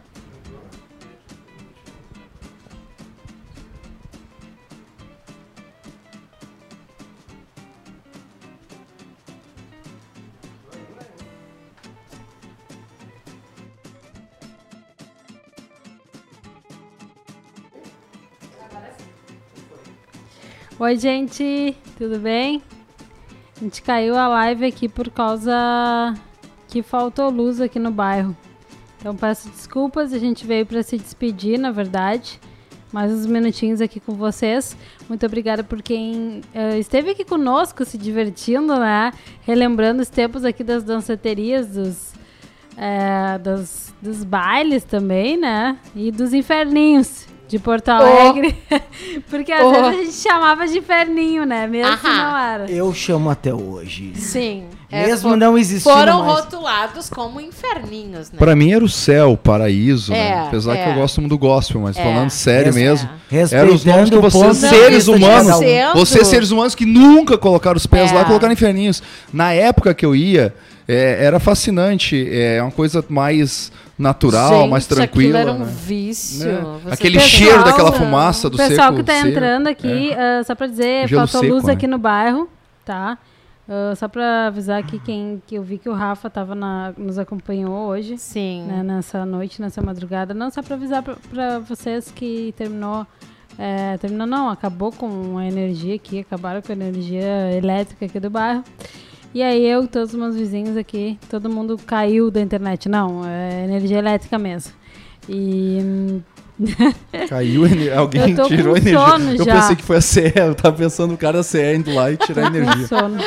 Oi, 20.80 20.96
gente, 20.96 21.76
tudo 21.98 22.20
bem? 22.20 22.62
A 23.60 23.64
gente 23.64 23.82
caiu 23.82 24.16
a 24.16 24.28
live 24.28 24.64
aqui 24.64 24.88
por 24.88 25.10
causa 25.10 26.14
que 26.68 26.84
faltou 26.84 27.32
luz 27.32 27.60
aqui 27.60 27.80
no 27.80 27.90
bairro. 27.90 28.38
Então 29.00 29.16
peço 29.16 29.50
desculpas, 29.50 30.14
a 30.14 30.20
gente 30.20 30.46
veio 30.46 30.68
para 30.68 30.84
se 30.84 30.96
despedir, 30.96 31.58
na 31.58 31.72
verdade. 31.72 32.40
Mais 32.94 33.12
uns 33.12 33.26
minutinhos 33.26 33.82
aqui 33.82 34.00
com 34.00 34.14
vocês. 34.14 34.78
Muito 35.10 35.26
obrigada 35.26 35.64
por 35.64 35.82
quem 35.82 36.42
eh, 36.54 36.78
esteve 36.78 37.10
aqui 37.10 37.26
conosco, 37.26 37.84
se 37.84 37.98
divertindo, 37.98 38.78
né? 38.80 39.12
Relembrando 39.42 40.04
os 40.04 40.10
tempos 40.10 40.46
aqui 40.46 40.64
das 40.64 40.84
danceterias, 40.84 41.70
dos, 41.70 42.14
eh, 42.78 43.40
dos, 43.40 43.92
dos 44.00 44.24
bailes 44.24 44.84
também, 44.84 45.38
né? 45.38 45.80
E 45.96 46.12
dos 46.12 46.36
inferninhos 46.36 47.26
de 47.48 47.60
Porto 47.60 47.90
Alegre. 47.90 48.56
Porque 49.30 49.52
às 49.52 49.62
Oh. 49.64 49.72
vezes 49.72 49.88
a 49.88 50.04
gente 50.04 50.14
chamava 50.14 50.68
de 50.68 50.78
inferninho, 50.78 51.46
né? 51.46 51.66
Mesmo 51.68 51.92
Aham. 51.94 52.18
não 52.32 52.38
era. 52.38 52.72
Eu 52.72 52.94
chamo 52.94 53.30
até 53.30 53.54
hoje. 53.54 54.12
Sim. 54.16 54.66
É, 54.90 55.06
Mesmo 55.08 55.32
fo- 55.32 55.36
não 55.36 55.58
existindo 55.58 55.94
Foram 55.94 56.24
mais. 56.24 56.40
rotulados 56.40 57.10
como 57.10 57.42
inferninhos, 57.42 58.32
né? 58.32 58.38
Pra 58.38 58.56
mim 58.56 58.72
era 58.72 58.84
o 58.84 58.88
céu, 58.88 59.34
o 59.34 59.38
paraíso, 59.38 60.14
É, 60.14 60.16
né? 60.16 60.44
Apesar 60.48 60.76
é. 60.78 60.84
que 60.84 60.90
eu 60.92 60.94
gosto 60.96 61.20
muito 61.20 61.32
do 61.32 61.38
gospel, 61.38 61.82
mas 61.82 61.98
É. 61.98 62.04
falando 62.04 62.30
sério 62.30 62.74
mesmo. 62.74 63.10
Eram 63.52 63.74
os 63.74 63.84
nomes 63.84 64.10
que 64.10 64.18
vocês, 64.18 64.58
seres 64.58 65.08
humanos, 65.10 65.58
um. 65.60 65.94
Vocês 66.00 66.28
seres 66.28 66.52
humanos 66.52 66.74
que 66.74 66.86
nunca 66.86 67.38
colocaram 67.38 67.76
os 67.76 67.86
pés 67.86 68.12
É. 68.12 68.16
lá, 68.16 68.24
colocaram 68.24 68.54
inferninhos. 68.54 69.04
Na 69.34 69.52
época 69.52 69.94
que 69.94 70.06
eu 70.06 70.16
ia, 70.16 70.56
é, 70.88 71.18
era 71.26 71.38
fascinante. 71.40 72.26
É 72.32 72.62
uma 72.62 72.72
coisa 72.72 73.04
mais 73.10 73.72
natural, 73.98 74.50
Gente, 74.62 74.70
mais 74.70 74.84
aquilo 74.86 74.98
tranquila. 75.00 75.40
era 75.40 75.52
um 75.54 75.60
né? 75.60 75.66
vício. 75.66 76.46
Né? 76.52 76.82
Aquele 76.92 77.18
pensa- 77.18 77.28
cheiro 77.30 77.64
daquela 77.64 77.92
fumaça 77.92 78.50
do 78.50 78.54
O 78.56 78.58
pessoal 78.58 78.90
seco. 78.90 78.98
que 78.98 79.04
tá 79.04 79.14
seco. 79.14 79.28
entrando 79.28 79.68
aqui, 79.68 80.14
ah, 80.14 80.44
só 80.44 80.54
pra 80.56 80.68
dizer, 80.68 81.08
Gelo 81.08 81.22
faltou 81.28 81.42
seco, 81.42 81.54
luz 81.54 81.64
né? 81.66 81.74
aqui 81.74 81.88
no 81.88 81.98
bairro, 81.98 82.48
tá? 82.86 83.18
Ah, 83.70 83.94
só 83.96 84.08
pra 84.08 84.48
avisar 84.48 84.80
aqui 84.80 84.98
quem 85.00 85.42
que 85.46 85.56
eu 85.56 85.64
vi 85.64 85.78
que 85.78 85.90
o 85.90 85.94
Rafa 85.94 86.30
tava 86.30 86.54
na- 86.56 86.94
nos 86.98 87.18
acompanhou 87.20 87.88
hoje, 87.90 88.18
Sim. 88.18 88.64
né, 88.68 88.82
nessa 88.84 89.26
noite, 89.26 89.62
nessa 89.62 89.82
madrugada. 89.82 90.34
Não, 90.34 90.50
só 90.50 90.62
pra 90.62 90.76
avisar 90.76 91.02
pra, 91.04 91.16
pra 91.30 91.60
vocês 91.60 92.12
que 92.16 92.54
terminou. 92.58 93.06
é, 93.60 93.98
terminou 93.98 94.28
não, 94.28 94.50
acabou 94.50 94.92
com 94.92 95.36
a 95.40 95.46
energia 95.48 95.96
aqui, 95.96 96.20
acabaram 96.20 96.62
com 96.62 96.72
a 96.72 96.76
energia 96.76 97.52
elétrica 97.58 98.06
aqui 98.06 98.20
do 98.20 98.30
bairro. 98.30 98.64
E 99.34 99.44
aí 99.44 99.66
eu 99.66 99.84
e 99.84 99.88
todos 99.88 100.14
os 100.14 100.20
meus 100.20 100.36
vizinhos 100.36 100.76
aqui, 100.78 101.20
todo 101.30 101.50
mundo 101.50 101.78
caiu 101.86 102.32
da 102.32 102.42
internet. 102.42 102.90
Não, 102.90 103.22
é 103.26 103.64
energia 103.66 103.98
elétrica 104.00 104.38
mesmo. 104.40 104.72
E 105.30 105.80
hum, 105.82 106.22
Caiu, 107.30 107.64
alguém 107.96 108.32
Eu 108.32 108.36
tô 108.36 108.42
com 108.44 108.48
tirou 108.48 108.78
energia. 108.78 109.00
sono 109.00 109.32
eu 109.34 109.46
já. 109.46 109.54
pensei 109.56 109.76
que 109.76 109.84
foi 109.84 109.98
a 109.98 110.02
CE, 110.02 110.34
eu 110.36 110.56
tava 110.56 110.76
pensando 110.76 111.12
no 111.12 111.18
cara 111.18 111.44
CE 111.44 111.76
indo 111.76 111.94
lá 111.94 112.10
e 112.12 112.18
tirar 112.18 112.50
com 112.50 112.58
energia. 112.58 112.88
sono. 112.88 113.18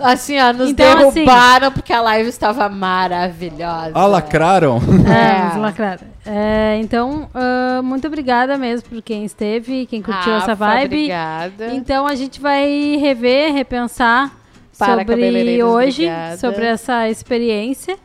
Assim, 0.00 0.38
ó, 0.40 0.52
nos 0.52 0.70
Então, 0.70 0.86
assim- 1.08 1.12
derrubaram 1.24 1.72
porque 1.72 1.92
a 1.92 2.00
live 2.00 2.28
estava 2.28 2.68
maravilhosa. 2.68 3.90
Ah, 3.94 4.06
lacraram? 4.06 4.80
É, 5.06 5.40
É. 5.40 5.44
nos 5.48 5.56
lacraram. 5.62 6.06
É, 6.24 6.78
então, 6.80 7.28
ah, 7.34 7.80
muito 7.82 8.06
obrigada 8.06 8.56
mesmo 8.56 8.88
por 8.88 9.02
quem 9.02 9.24
esteve, 9.24 9.86
quem 9.86 10.00
curtiu 10.02 10.32
essa 10.34 10.48
Rafa, 10.52 10.54
vibe. 10.54 10.84
Obrigada. 10.96 11.74
Então 11.74 12.06
a 12.06 12.14
gente 12.14 12.40
vai 12.40 12.96
rever, 13.00 13.52
repensar 13.52 14.32
Para 14.78 14.98
sobre 15.00 15.62
hoje, 15.62 16.02
obrigada. 16.02 16.36
sobre 16.38 16.64
essa 16.66 17.08
experiência. 17.08 17.98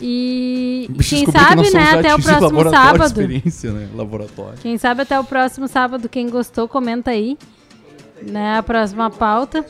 E 0.00 0.88
quem 1.08 1.24
que 1.24 1.30
sabe, 1.30 1.70
né, 1.70 1.90
até 1.92 2.14
o 2.14 2.20
próximo 2.20 2.70
sábado. 2.70 3.04
experiência, 3.04 3.72
né? 3.72 3.88
Laboratório. 3.94 4.58
Quem 4.60 4.76
sabe 4.76 5.02
até 5.02 5.18
o 5.18 5.24
próximo 5.24 5.68
sábado, 5.68 6.08
quem 6.08 6.28
gostou, 6.28 6.66
comenta 6.66 7.12
aí, 7.12 7.38
né, 8.22 8.58
a 8.58 8.62
próxima 8.62 9.08
pauta. 9.08 9.64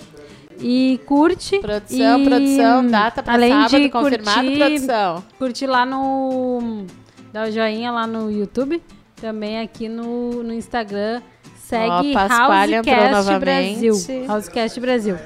E 0.60 1.00
curte. 1.04 1.58
Produção, 1.58 2.20
e, 2.20 2.24
produção, 2.24 2.86
data 2.86 3.22
pra 3.22 3.34
além 3.34 3.50
sábado, 3.50 3.80
de 3.82 3.88
confirmado, 3.90 4.40
curtir, 4.40 4.58
produção. 4.58 5.24
curtir 5.36 5.66
lá 5.66 5.84
no. 5.84 6.86
Dá 7.32 7.44
o 7.44 7.50
joinha 7.50 7.90
lá 7.90 8.06
no 8.06 8.30
YouTube. 8.30 8.80
Também 9.20 9.60
aqui 9.60 9.88
no, 9.88 10.44
no 10.44 10.52
Instagram. 10.52 11.20
Segue 11.56 12.12
entrou 12.12 12.28
Housecast. 12.30 13.40
Brasil. 13.40 13.94
Housecast 14.28 14.80
Brasil. 14.80 15.16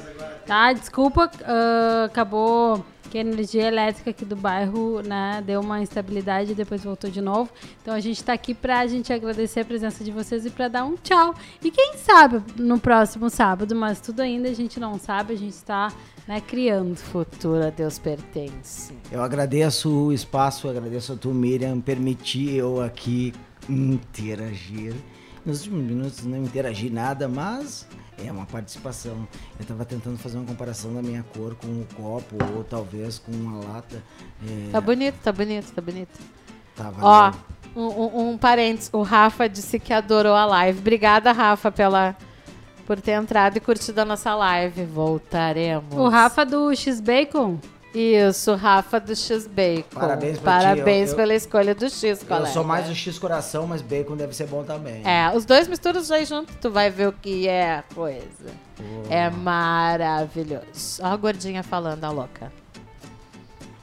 Tá? 0.49 0.73
Desculpa, 0.73 1.31
ah, 1.45 2.05
acabou 2.07 2.83
que 3.11 3.19
a 3.19 3.21
energia 3.21 3.67
elétrica 3.69 4.09
aqui 4.09 4.25
do 4.25 4.35
bairro 4.35 5.03
né, 5.03 5.43
deu 5.45 5.61
uma 5.61 5.81
instabilidade 5.83 6.53
e 6.53 6.55
depois 6.55 6.83
voltou 6.83 7.11
de 7.11 7.21
novo. 7.21 7.51
Então 7.83 7.93
a 7.95 8.01
gente 8.01 8.25
tá 8.25 8.33
aqui 8.33 8.55
pra 8.55 8.87
gente 8.87 9.13
agradecer 9.13 9.61
a 9.61 9.65
presença 9.67 10.03
de 10.03 10.11
vocês 10.11 10.47
e 10.47 10.51
pra 10.51 10.69
dar 10.69 10.87
um 10.87 10.97
tchau. 10.97 11.35
E 11.63 11.71
quem 11.71 11.99
sabe 11.99 12.43
no 12.57 12.81
próximo 12.81 13.29
sábado, 13.29 13.77
mas 13.77 14.01
tudo 14.01 14.21
ainda 14.21 14.49
a 14.49 14.55
gente 14.55 14.81
não 14.81 14.99
sabe, 14.99 15.35
a 15.35 15.37
gente 15.37 15.63
tá 15.65 15.93
né, 16.27 16.41
criando. 16.41 16.97
Futuro 16.97 17.67
a 17.67 17.71
Deus 17.71 17.99
pertence. 17.99 18.95
Eu 19.13 19.23
agradeço 19.23 19.91
o 19.91 20.13
espaço, 20.15 20.67
agradeço 20.67 21.13
a 21.13 21.17
tu, 21.17 21.29
Miriam, 21.29 21.79
permitir 21.79 22.55
eu 22.55 22.81
aqui 22.81 23.35
interagir. 23.69 24.95
Nos 25.49 25.61
últimos 25.61 25.83
minutos 25.83 26.25
não 26.27 26.37
interagi 26.43 26.91
nada, 26.91 27.27
mas 27.27 27.87
é 28.23 28.31
uma 28.31 28.45
participação. 28.45 29.27
Eu 29.59 29.65
tava 29.65 29.83
tentando 29.83 30.19
fazer 30.19 30.37
uma 30.37 30.45
comparação 30.45 30.93
da 30.93 31.01
minha 31.01 31.25
cor 31.35 31.55
com 31.55 31.69
o 31.69 31.87
copo, 31.97 32.37
ou 32.55 32.63
talvez 32.63 33.19
com 33.19 33.33
uma 33.33 33.59
lata. 33.65 34.03
É, 34.47 34.71
Tá 34.71 34.79
bonito, 34.79 35.15
tá 35.23 35.33
bonito, 35.33 35.73
tá 35.73 35.81
bonito. 35.81 36.21
tava 36.77 37.03
Ó, 37.03 37.33
um, 37.75 37.87
um, 37.87 38.29
um 38.29 38.37
parênteses. 38.37 38.91
O 38.93 39.01
Rafa 39.01 39.49
disse 39.49 39.79
que 39.79 39.91
adorou 39.91 40.35
a 40.35 40.45
live. 40.45 40.81
Obrigada, 40.81 41.33
Rafa, 41.33 41.73
pela, 41.73 42.15
por 42.87 43.01
ter 43.01 43.13
entrado 43.13 43.57
e 43.57 43.61
curtido 43.61 44.03
a 44.03 44.05
nossa 44.05 44.35
live. 44.35 44.85
Voltaremos. 44.85 45.95
O 45.95 46.11
Rafa 46.11 46.45
do 46.45 46.77
X-Bacon. 46.77 47.59
Isso, 47.95 48.55
Rafa 48.55 49.01
do 49.01 49.17
X-Bacon. 49.17 49.99
Parabéns 49.99 50.39
pra 50.39 50.59
ti, 50.59 50.65
Parabéns 50.65 51.09
eu- 51.09 51.13
eu- 51.13 51.17
pela 51.17 51.35
escolha 51.35 51.75
do 51.75 51.89
X, 51.89 52.21
Eu 52.21 52.27
colega. 52.27 52.47
sou 52.53 52.63
mais 52.63 52.89
o 52.89 52.95
X 52.95 53.19
coração, 53.19 53.67
mas 53.67 53.81
bacon 53.81 54.15
deve 54.17 54.35
ser 54.37 54.47
bom 54.47 54.63
também. 54.63 55.03
É, 55.07 55.31
os 55.35 55.45
dois 55.47 55.67
misturas 55.67 56.07
já 56.07 56.23
junto, 56.23 56.53
tu 56.61 56.71
vai 56.71 56.91
ver 56.91 57.09
o 57.09 57.13
que 57.13 57.49
é 57.49 57.77
a 57.77 57.83
coisa. 57.95 58.53
É 59.09 59.29
maravilhoso. 59.31 61.01
Ó 61.03 61.07
a 61.07 61.17
gordinha 61.17 61.63
falando, 61.63 62.05
a 62.05 62.11
louca. 62.11 62.53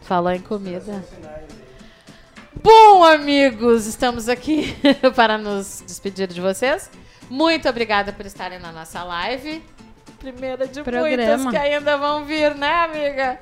Falou 0.04 0.32
em 0.32 0.40
comida. 0.40 1.04
Bom, 2.62 3.04
amigos, 3.04 3.86
estamos 3.86 4.30
aqui 4.30 4.76
para 5.16 5.38
nos 5.38 5.84
despedir 5.86 6.28
de 6.28 6.40
vocês. 6.40 6.90
Muito 7.30 7.68
obrigada 7.68 8.14
por 8.14 8.26
estarem 8.26 8.60
na 8.60 8.72
nossa 8.72 9.04
live. 9.04 9.64
Primeira 10.20 10.68
de 10.68 10.82
Programa. 10.82 11.38
muitas 11.44 11.52
que 11.52 11.58
ainda 11.58 11.98
vão 11.98 12.24
vir, 12.26 12.56
né, 12.56 12.72
amiga? 12.86 13.40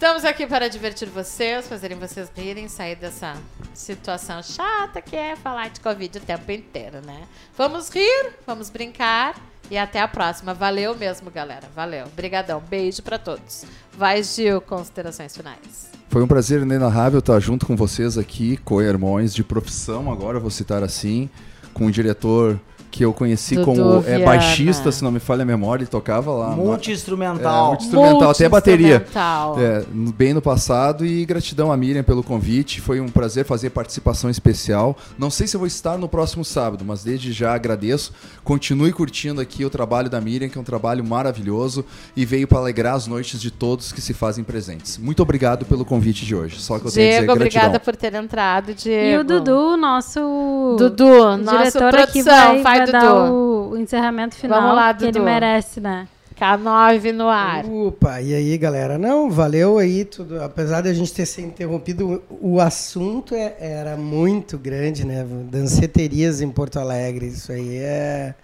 Estamos 0.00 0.24
aqui 0.24 0.46
para 0.46 0.66
divertir 0.66 1.10
vocês, 1.10 1.68
fazerem 1.68 1.98
vocês 1.98 2.32
rirem, 2.34 2.68
sair 2.68 2.96
dessa 2.96 3.36
situação 3.74 4.42
chata 4.42 5.02
que 5.02 5.14
é 5.14 5.36
falar 5.36 5.68
de 5.68 5.78
Covid 5.78 6.16
o 6.16 6.20
tempo 6.22 6.50
inteiro, 6.50 7.02
né? 7.04 7.24
Vamos 7.54 7.90
rir, 7.90 8.32
vamos 8.46 8.70
brincar 8.70 9.38
e 9.70 9.76
até 9.76 10.00
a 10.00 10.08
próxima. 10.08 10.54
Valeu 10.54 10.96
mesmo, 10.96 11.30
galera. 11.30 11.68
Valeu. 11.76 12.06
Obrigadão. 12.06 12.62
Beijo 12.66 13.02
para 13.02 13.18
todos. 13.18 13.66
Vai, 13.92 14.22
Gil, 14.22 14.62
considerações 14.62 15.36
finais. 15.36 15.90
Foi 16.08 16.22
um 16.22 16.26
prazer 16.26 16.62
inenarrável 16.62 17.18
estar 17.18 17.38
junto 17.38 17.66
com 17.66 17.76
vocês 17.76 18.16
aqui, 18.16 18.56
co-irmãos 18.56 19.34
de 19.34 19.44
profissão, 19.44 20.10
agora 20.10 20.40
vou 20.40 20.50
citar 20.50 20.82
assim, 20.82 21.28
com 21.74 21.84
o 21.84 21.90
diretor 21.90 22.58
que 22.90 23.04
eu 23.04 23.12
conheci 23.12 23.54
Dudu 23.54 23.64
como 23.64 24.04
é, 24.06 24.24
baixista, 24.24 24.90
se 24.90 25.02
não 25.02 25.12
me 25.12 25.20
falha 25.20 25.42
a 25.42 25.46
memória, 25.46 25.82
ele 25.82 25.90
tocava 25.90 26.32
lá. 26.32 26.50
Multi-instrumental. 26.50 27.66
É, 27.66 27.68
multi-instrumental, 27.68 28.30
até 28.30 28.48
bateria. 28.48 28.98
Multi-instrumental. 28.98 29.60
É, 29.60 29.84
bem 30.16 30.34
no 30.34 30.42
passado 30.42 31.06
e 31.06 31.24
gratidão 31.24 31.70
a 31.70 31.76
Miriam 31.76 32.02
pelo 32.02 32.22
convite. 32.22 32.80
Foi 32.80 33.00
um 33.00 33.08
prazer 33.08 33.44
fazer 33.44 33.70
participação 33.70 34.28
especial. 34.28 34.96
Não 35.18 35.30
sei 35.30 35.46
se 35.46 35.56
eu 35.56 35.58
vou 35.58 35.66
estar 35.66 35.98
no 35.98 36.08
próximo 36.08 36.44
sábado, 36.44 36.84
mas 36.84 37.04
desde 37.04 37.32
já 37.32 37.54
agradeço. 37.54 38.12
Continue 38.42 38.92
curtindo 38.92 39.40
aqui 39.40 39.64
o 39.64 39.70
trabalho 39.70 40.10
da 40.10 40.20
Miriam, 40.20 40.48
que 40.48 40.58
é 40.58 40.60
um 40.60 40.64
trabalho 40.64 41.04
maravilhoso 41.04 41.84
e 42.16 42.24
veio 42.24 42.48
para 42.48 42.58
alegrar 42.58 42.94
as 42.94 43.06
noites 43.06 43.40
de 43.40 43.50
todos 43.50 43.92
que 43.92 44.00
se 44.00 44.12
fazem 44.12 44.42
presentes. 44.42 44.98
Muito 44.98 45.22
obrigado 45.22 45.64
pelo 45.64 45.84
convite 45.84 46.24
de 46.24 46.34
hoje. 46.34 46.60
Só 46.60 46.78
que 46.78 46.86
eu 46.86 46.90
tenho 46.90 47.08
Diego, 47.08 47.20
dizer 47.20 47.38
gratidão. 47.38 47.62
obrigada 47.62 47.80
por 47.80 47.96
ter 47.96 48.14
entrado, 48.14 48.74
Diego. 48.74 49.06
E 49.06 49.16
o 49.18 49.24
Dudu, 49.24 49.76
nosso 49.76 50.76
Dudu, 50.78 51.36
nosso 51.38 51.78
diretor 51.78 51.94
aqui 52.00 52.22
vai, 52.22 52.62
vai, 52.62 52.79
vai 52.84 52.86
Dudu. 52.86 52.98
dar 52.98 53.30
o, 53.32 53.70
o 53.70 53.76
encerramento 53.78 54.34
final 54.34 54.60
Vamos 54.60 54.76
lá, 54.76 54.94
que 54.94 55.04
ele 55.04 55.18
merece, 55.20 55.80
né? 55.80 56.06
K9 56.40 57.12
no 57.12 57.28
ar. 57.28 57.66
Opa, 57.66 58.20
e 58.22 58.34
aí, 58.34 58.56
galera? 58.56 58.96
Não, 58.96 59.30
valeu 59.30 59.76
aí 59.76 60.06
tudo. 60.06 60.42
Apesar 60.42 60.80
de 60.80 60.88
a 60.88 60.94
gente 60.94 61.12
ter 61.12 61.26
sido 61.26 61.48
interrompido, 61.48 62.22
o, 62.30 62.58
assunto 62.58 63.34
é- 63.34 63.54
era 63.60 63.94
muito 63.96 64.56
grande, 64.56 65.04
né? 65.04 65.26
Danceterias 65.50 66.40
em 66.40 66.50
Porto 66.50 66.78
Alegre, 66.80 67.26
isso 67.26 67.52
aí 67.52 67.76
é, 67.76 68.34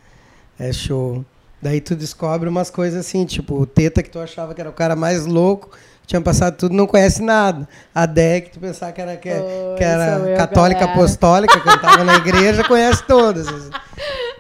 é 0.59 0.72
show. 0.75 1.25
Daí 1.62 1.81
tu 1.81 1.96
descobre 1.96 2.49
umas 2.51 2.68
coisas 2.70 3.01
assim, 3.01 3.25
tipo, 3.25 3.55
o 3.55 3.64
Teta 3.64 4.03
que 4.03 4.11
tu 4.11 4.18
achava 4.18 4.55
que 4.55 4.61
era 4.61 4.68
o 4.68 4.75
cara 4.75 4.94
mais 4.94 5.25
louco, 5.25 5.70
tinha 6.07 6.20
passado 6.20 6.55
tudo, 6.59 6.75
não 6.75 6.87
conhece 6.87 7.22
nada. 7.22 7.66
A 7.94 8.05
Dé 8.05 8.42
que 8.42 8.51
tu 8.51 8.61
pensava 8.61 8.92
que 8.92 9.01
era, 9.01 9.16
que, 9.16 9.31
Oi, 9.31 9.75
que 9.79 9.83
era 9.83 10.18
eu, 10.18 10.37
católica 10.37 10.81
galera. 10.81 10.99
apostólica, 10.99 11.59
cantava 11.61 12.05
na 12.05 12.16
igreja, 12.16 12.62
conhece 12.68 13.03
todas. 13.05 13.46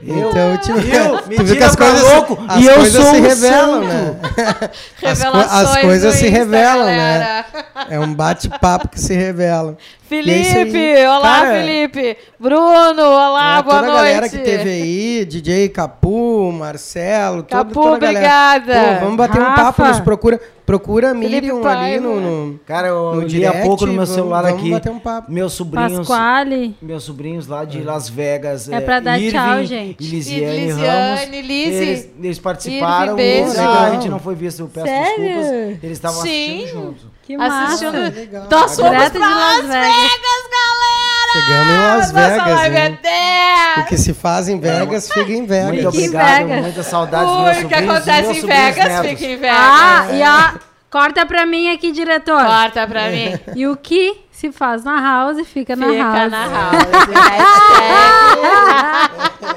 Então, 0.02 0.56
tipo, 0.58 0.78
Eu? 0.78 1.18
tu 1.36 1.44
vê 1.44 1.56
que 1.56 1.64
as 1.64 1.74
coisas, 1.74 2.02
louco, 2.02 2.44
as 2.48 2.60
e 2.62 2.66
eu 2.66 2.74
coisas 2.74 3.02
sou 3.02 3.14
se 3.14 3.18
um 3.18 3.22
revelam, 3.22 3.82
santo. 3.82 3.86
né? 3.88 4.70
As, 5.02 5.24
co- 5.24 5.36
as 5.36 5.76
coisas 5.78 6.14
se 6.16 6.26
Insta, 6.26 6.38
revelam, 6.38 6.84
galera. 6.86 7.18
né? 7.18 7.44
É 7.90 7.98
um 8.00 8.12
bate-papo 8.14 8.88
que 8.88 9.00
se 9.00 9.14
revela. 9.14 9.76
É 10.10 10.18
isso 10.20 10.56
aí. 10.58 10.70
Felipe, 10.70 11.06
olá, 11.06 11.20
Cara, 11.40 11.50
Felipe. 11.60 12.16
Bruno, 12.38 13.02
olá, 13.02 13.58
é, 13.58 13.62
boa 13.62 13.74
toda 13.76 13.86
noite. 13.88 13.98
a 13.98 14.02
galera 14.04 14.28
que 14.28 14.38
teve 14.38 14.68
aí, 14.70 15.24
DJ 15.24 15.68
Capu, 15.68 16.52
Marcelo, 16.52 17.42
toda, 17.42 17.64
Capu, 17.64 17.72
toda 17.74 18.08
a 18.08 18.12
galera. 18.12 18.56
obrigada. 18.58 18.94
Pô, 18.98 19.00
vamos 19.04 19.16
bater 19.16 19.40
um 19.40 19.44
Rafa. 19.44 19.62
papo, 19.64 19.84
nos 19.84 20.00
procura, 20.00 20.40
procura 20.64 21.10
a 21.10 21.14
Felipe 21.14 21.30
Miriam 21.52 21.66
ali 21.68 22.00
no, 22.00 22.20
no, 22.20 22.58
Cara, 22.66 22.88
eu 22.88 23.14
no 23.16 23.20
li 23.22 23.44
há 23.46 23.62
pouco 23.62 23.86
no 23.86 23.92
meu 23.92 24.02
vamos- 24.04 24.14
celular 24.14 24.42
vamos 24.42 24.58
aqui. 24.60 24.70
bater 24.70 24.90
um 24.90 24.98
papo. 24.98 25.32
Meus 25.32 25.52
sobrinhos. 25.54 26.06
Pasquale. 26.06 26.76
Meus 26.80 27.02
sobrinhos 27.04 27.46
lá 27.46 27.64
de 27.64 27.82
Las 27.82 28.08
Vegas. 28.08 28.68
É 28.68 28.80
pra 28.80 29.00
dar 29.00 29.18
Irving 29.18 29.30
tchau, 29.36 29.64
gente. 29.64 30.02
Lisiane 30.02 30.56
Lisiane, 30.66 30.86
Ramos. 31.26 31.46
Lisi. 31.46 31.74
Eles, 31.82 32.08
eles 32.22 32.38
participaram. 32.38 33.18
Irving, 33.18 33.44
beijo. 33.44 33.60
Ah, 33.60 33.84
a 33.86 33.90
gente 33.90 34.08
não 34.08 34.18
foi 34.18 34.34
visto, 34.34 34.60
eu 34.60 34.68
peço 34.68 34.86
Sério? 34.86 35.16
desculpas. 35.24 35.50
Eles 35.82 35.92
estavam 35.98 36.20
assistindo 36.20 36.68
junto. 36.68 37.15
Que 37.26 37.34
Assistindo. 37.34 37.92
massa. 37.92 38.10
legal. 38.14 38.46
Nós 38.50 38.76
fomos 38.76 38.90
Direto 38.92 39.18
pra 39.18 39.26
de 39.26 39.34
Las 39.34 39.40
Las 39.40 39.66
Vegas. 39.66 39.96
Vegas, 39.96 40.42
galera! 40.56 41.32
Chegamos 41.32 41.66
em 41.66 41.78
Las 41.78 42.12
Nossa 42.12 42.28
Vegas, 42.30 42.54
live 42.60 42.76
é 42.76 42.86
hein? 42.86 42.98
10! 43.02 43.78
O 43.78 43.84
que 43.88 43.96
se 43.98 44.14
faz 44.14 44.48
em 44.48 44.60
Vegas, 44.60 45.10
fica 45.12 45.32
em 45.32 45.44
Vegas. 45.46 45.66
Muito 45.68 45.90
Fica 45.90 46.04
em 46.04 46.08
obrigado, 46.08 46.46
Vegas. 46.46 46.62
muitas 46.62 46.86
saudades 46.86 47.28
dos 47.28 47.36
meus 47.44 47.56
Ui, 47.58 47.64
o 47.64 47.68
que 47.68 47.74
acontece 47.74 48.30
em 48.38 48.46
Vegas, 48.46 49.00
fica 49.06 49.24
em 49.24 49.36
Vegas. 49.36 49.56
Ah, 49.58 50.06
e 50.12 50.22
ó, 50.22 50.52
corta 50.88 51.26
pra 51.26 51.44
mim 51.44 51.68
aqui, 51.74 51.90
diretor. 51.92 52.42
Corta 52.44 52.86
pra 52.86 53.08
mim. 53.10 53.36
E 53.56 53.66
o 53.66 53.76
que 53.76 54.20
se 54.30 54.52
faz 54.52 54.84
na 54.84 55.00
house, 55.00 55.44
fica 55.48 55.74
na 55.74 55.86
Fica 55.88 56.02
house. 56.04 56.30
na 56.30 56.46
house. 56.46 56.76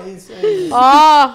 É 0.05 0.10
isso 0.10 0.32
aí. 0.34 0.69
Ó, 0.71 1.29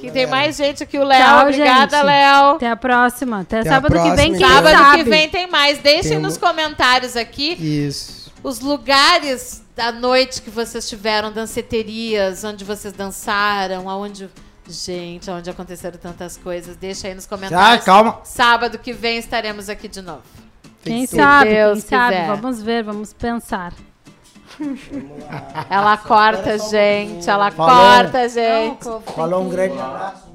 que 0.00 0.10
tem 0.10 0.26
mais 0.26 0.56
gente 0.56 0.82
aqui, 0.82 0.98
o 0.98 1.04
Léo. 1.04 1.42
Obrigada. 1.42 2.02
Léo. 2.02 2.56
Até 2.56 2.70
a 2.70 2.76
próxima. 2.76 3.40
Até, 3.40 3.60
Até 3.60 3.68
sábado 3.68 3.92
que 3.92 3.98
vem, 3.98 4.04
próxima, 4.14 4.24
quem 4.26 4.34
então. 4.36 4.48
Sábado 4.48 4.76
sabe? 4.78 5.04
que 5.04 5.10
vem 5.10 5.28
tem 5.28 5.46
mais. 5.50 5.78
Deixem 5.78 6.10
Temos- 6.12 6.22
nos 6.22 6.38
comentários 6.38 7.16
aqui 7.16 7.52
Isso. 7.86 8.32
os 8.42 8.60
lugares 8.60 9.62
da 9.76 9.92
noite 9.92 10.42
que 10.42 10.50
vocês 10.50 10.88
tiveram, 10.88 11.32
danceterias, 11.32 12.42
onde 12.44 12.64
vocês 12.64 12.92
dançaram, 12.92 13.88
aonde. 13.88 14.28
Gente, 14.70 15.30
onde 15.30 15.48
aconteceram 15.48 15.96
tantas 15.98 16.36
coisas. 16.36 16.76
Deixa 16.76 17.08
aí 17.08 17.14
nos 17.14 17.24
Ah, 17.24 17.28
comentários. 17.28 17.84
calma. 17.86 18.20
Sábado 18.22 18.78
que 18.78 18.92
vem 18.92 19.16
estaremos 19.16 19.70
aqui 19.70 19.88
de 19.88 20.02
novo. 20.02 20.20
Quem 20.84 21.06
sabe, 21.06 21.50
Deus 21.54 21.80
quem 21.84 21.88
sabe. 21.98 22.16
quiser. 22.16 22.26
Vamos 22.36 22.60
ver, 22.62 22.84
vamos 22.84 23.12
pensar. 23.14 23.72
Ela 25.70 25.96
corta, 25.96 26.58
gente. 26.58 27.28
Ela 27.28 27.50
Falou. 27.50 27.74
corta, 27.74 28.28
gente. 28.28 28.84
Falou 29.14 29.42
um 29.42 29.48
grande 29.48 29.78
abraço. 29.78 30.27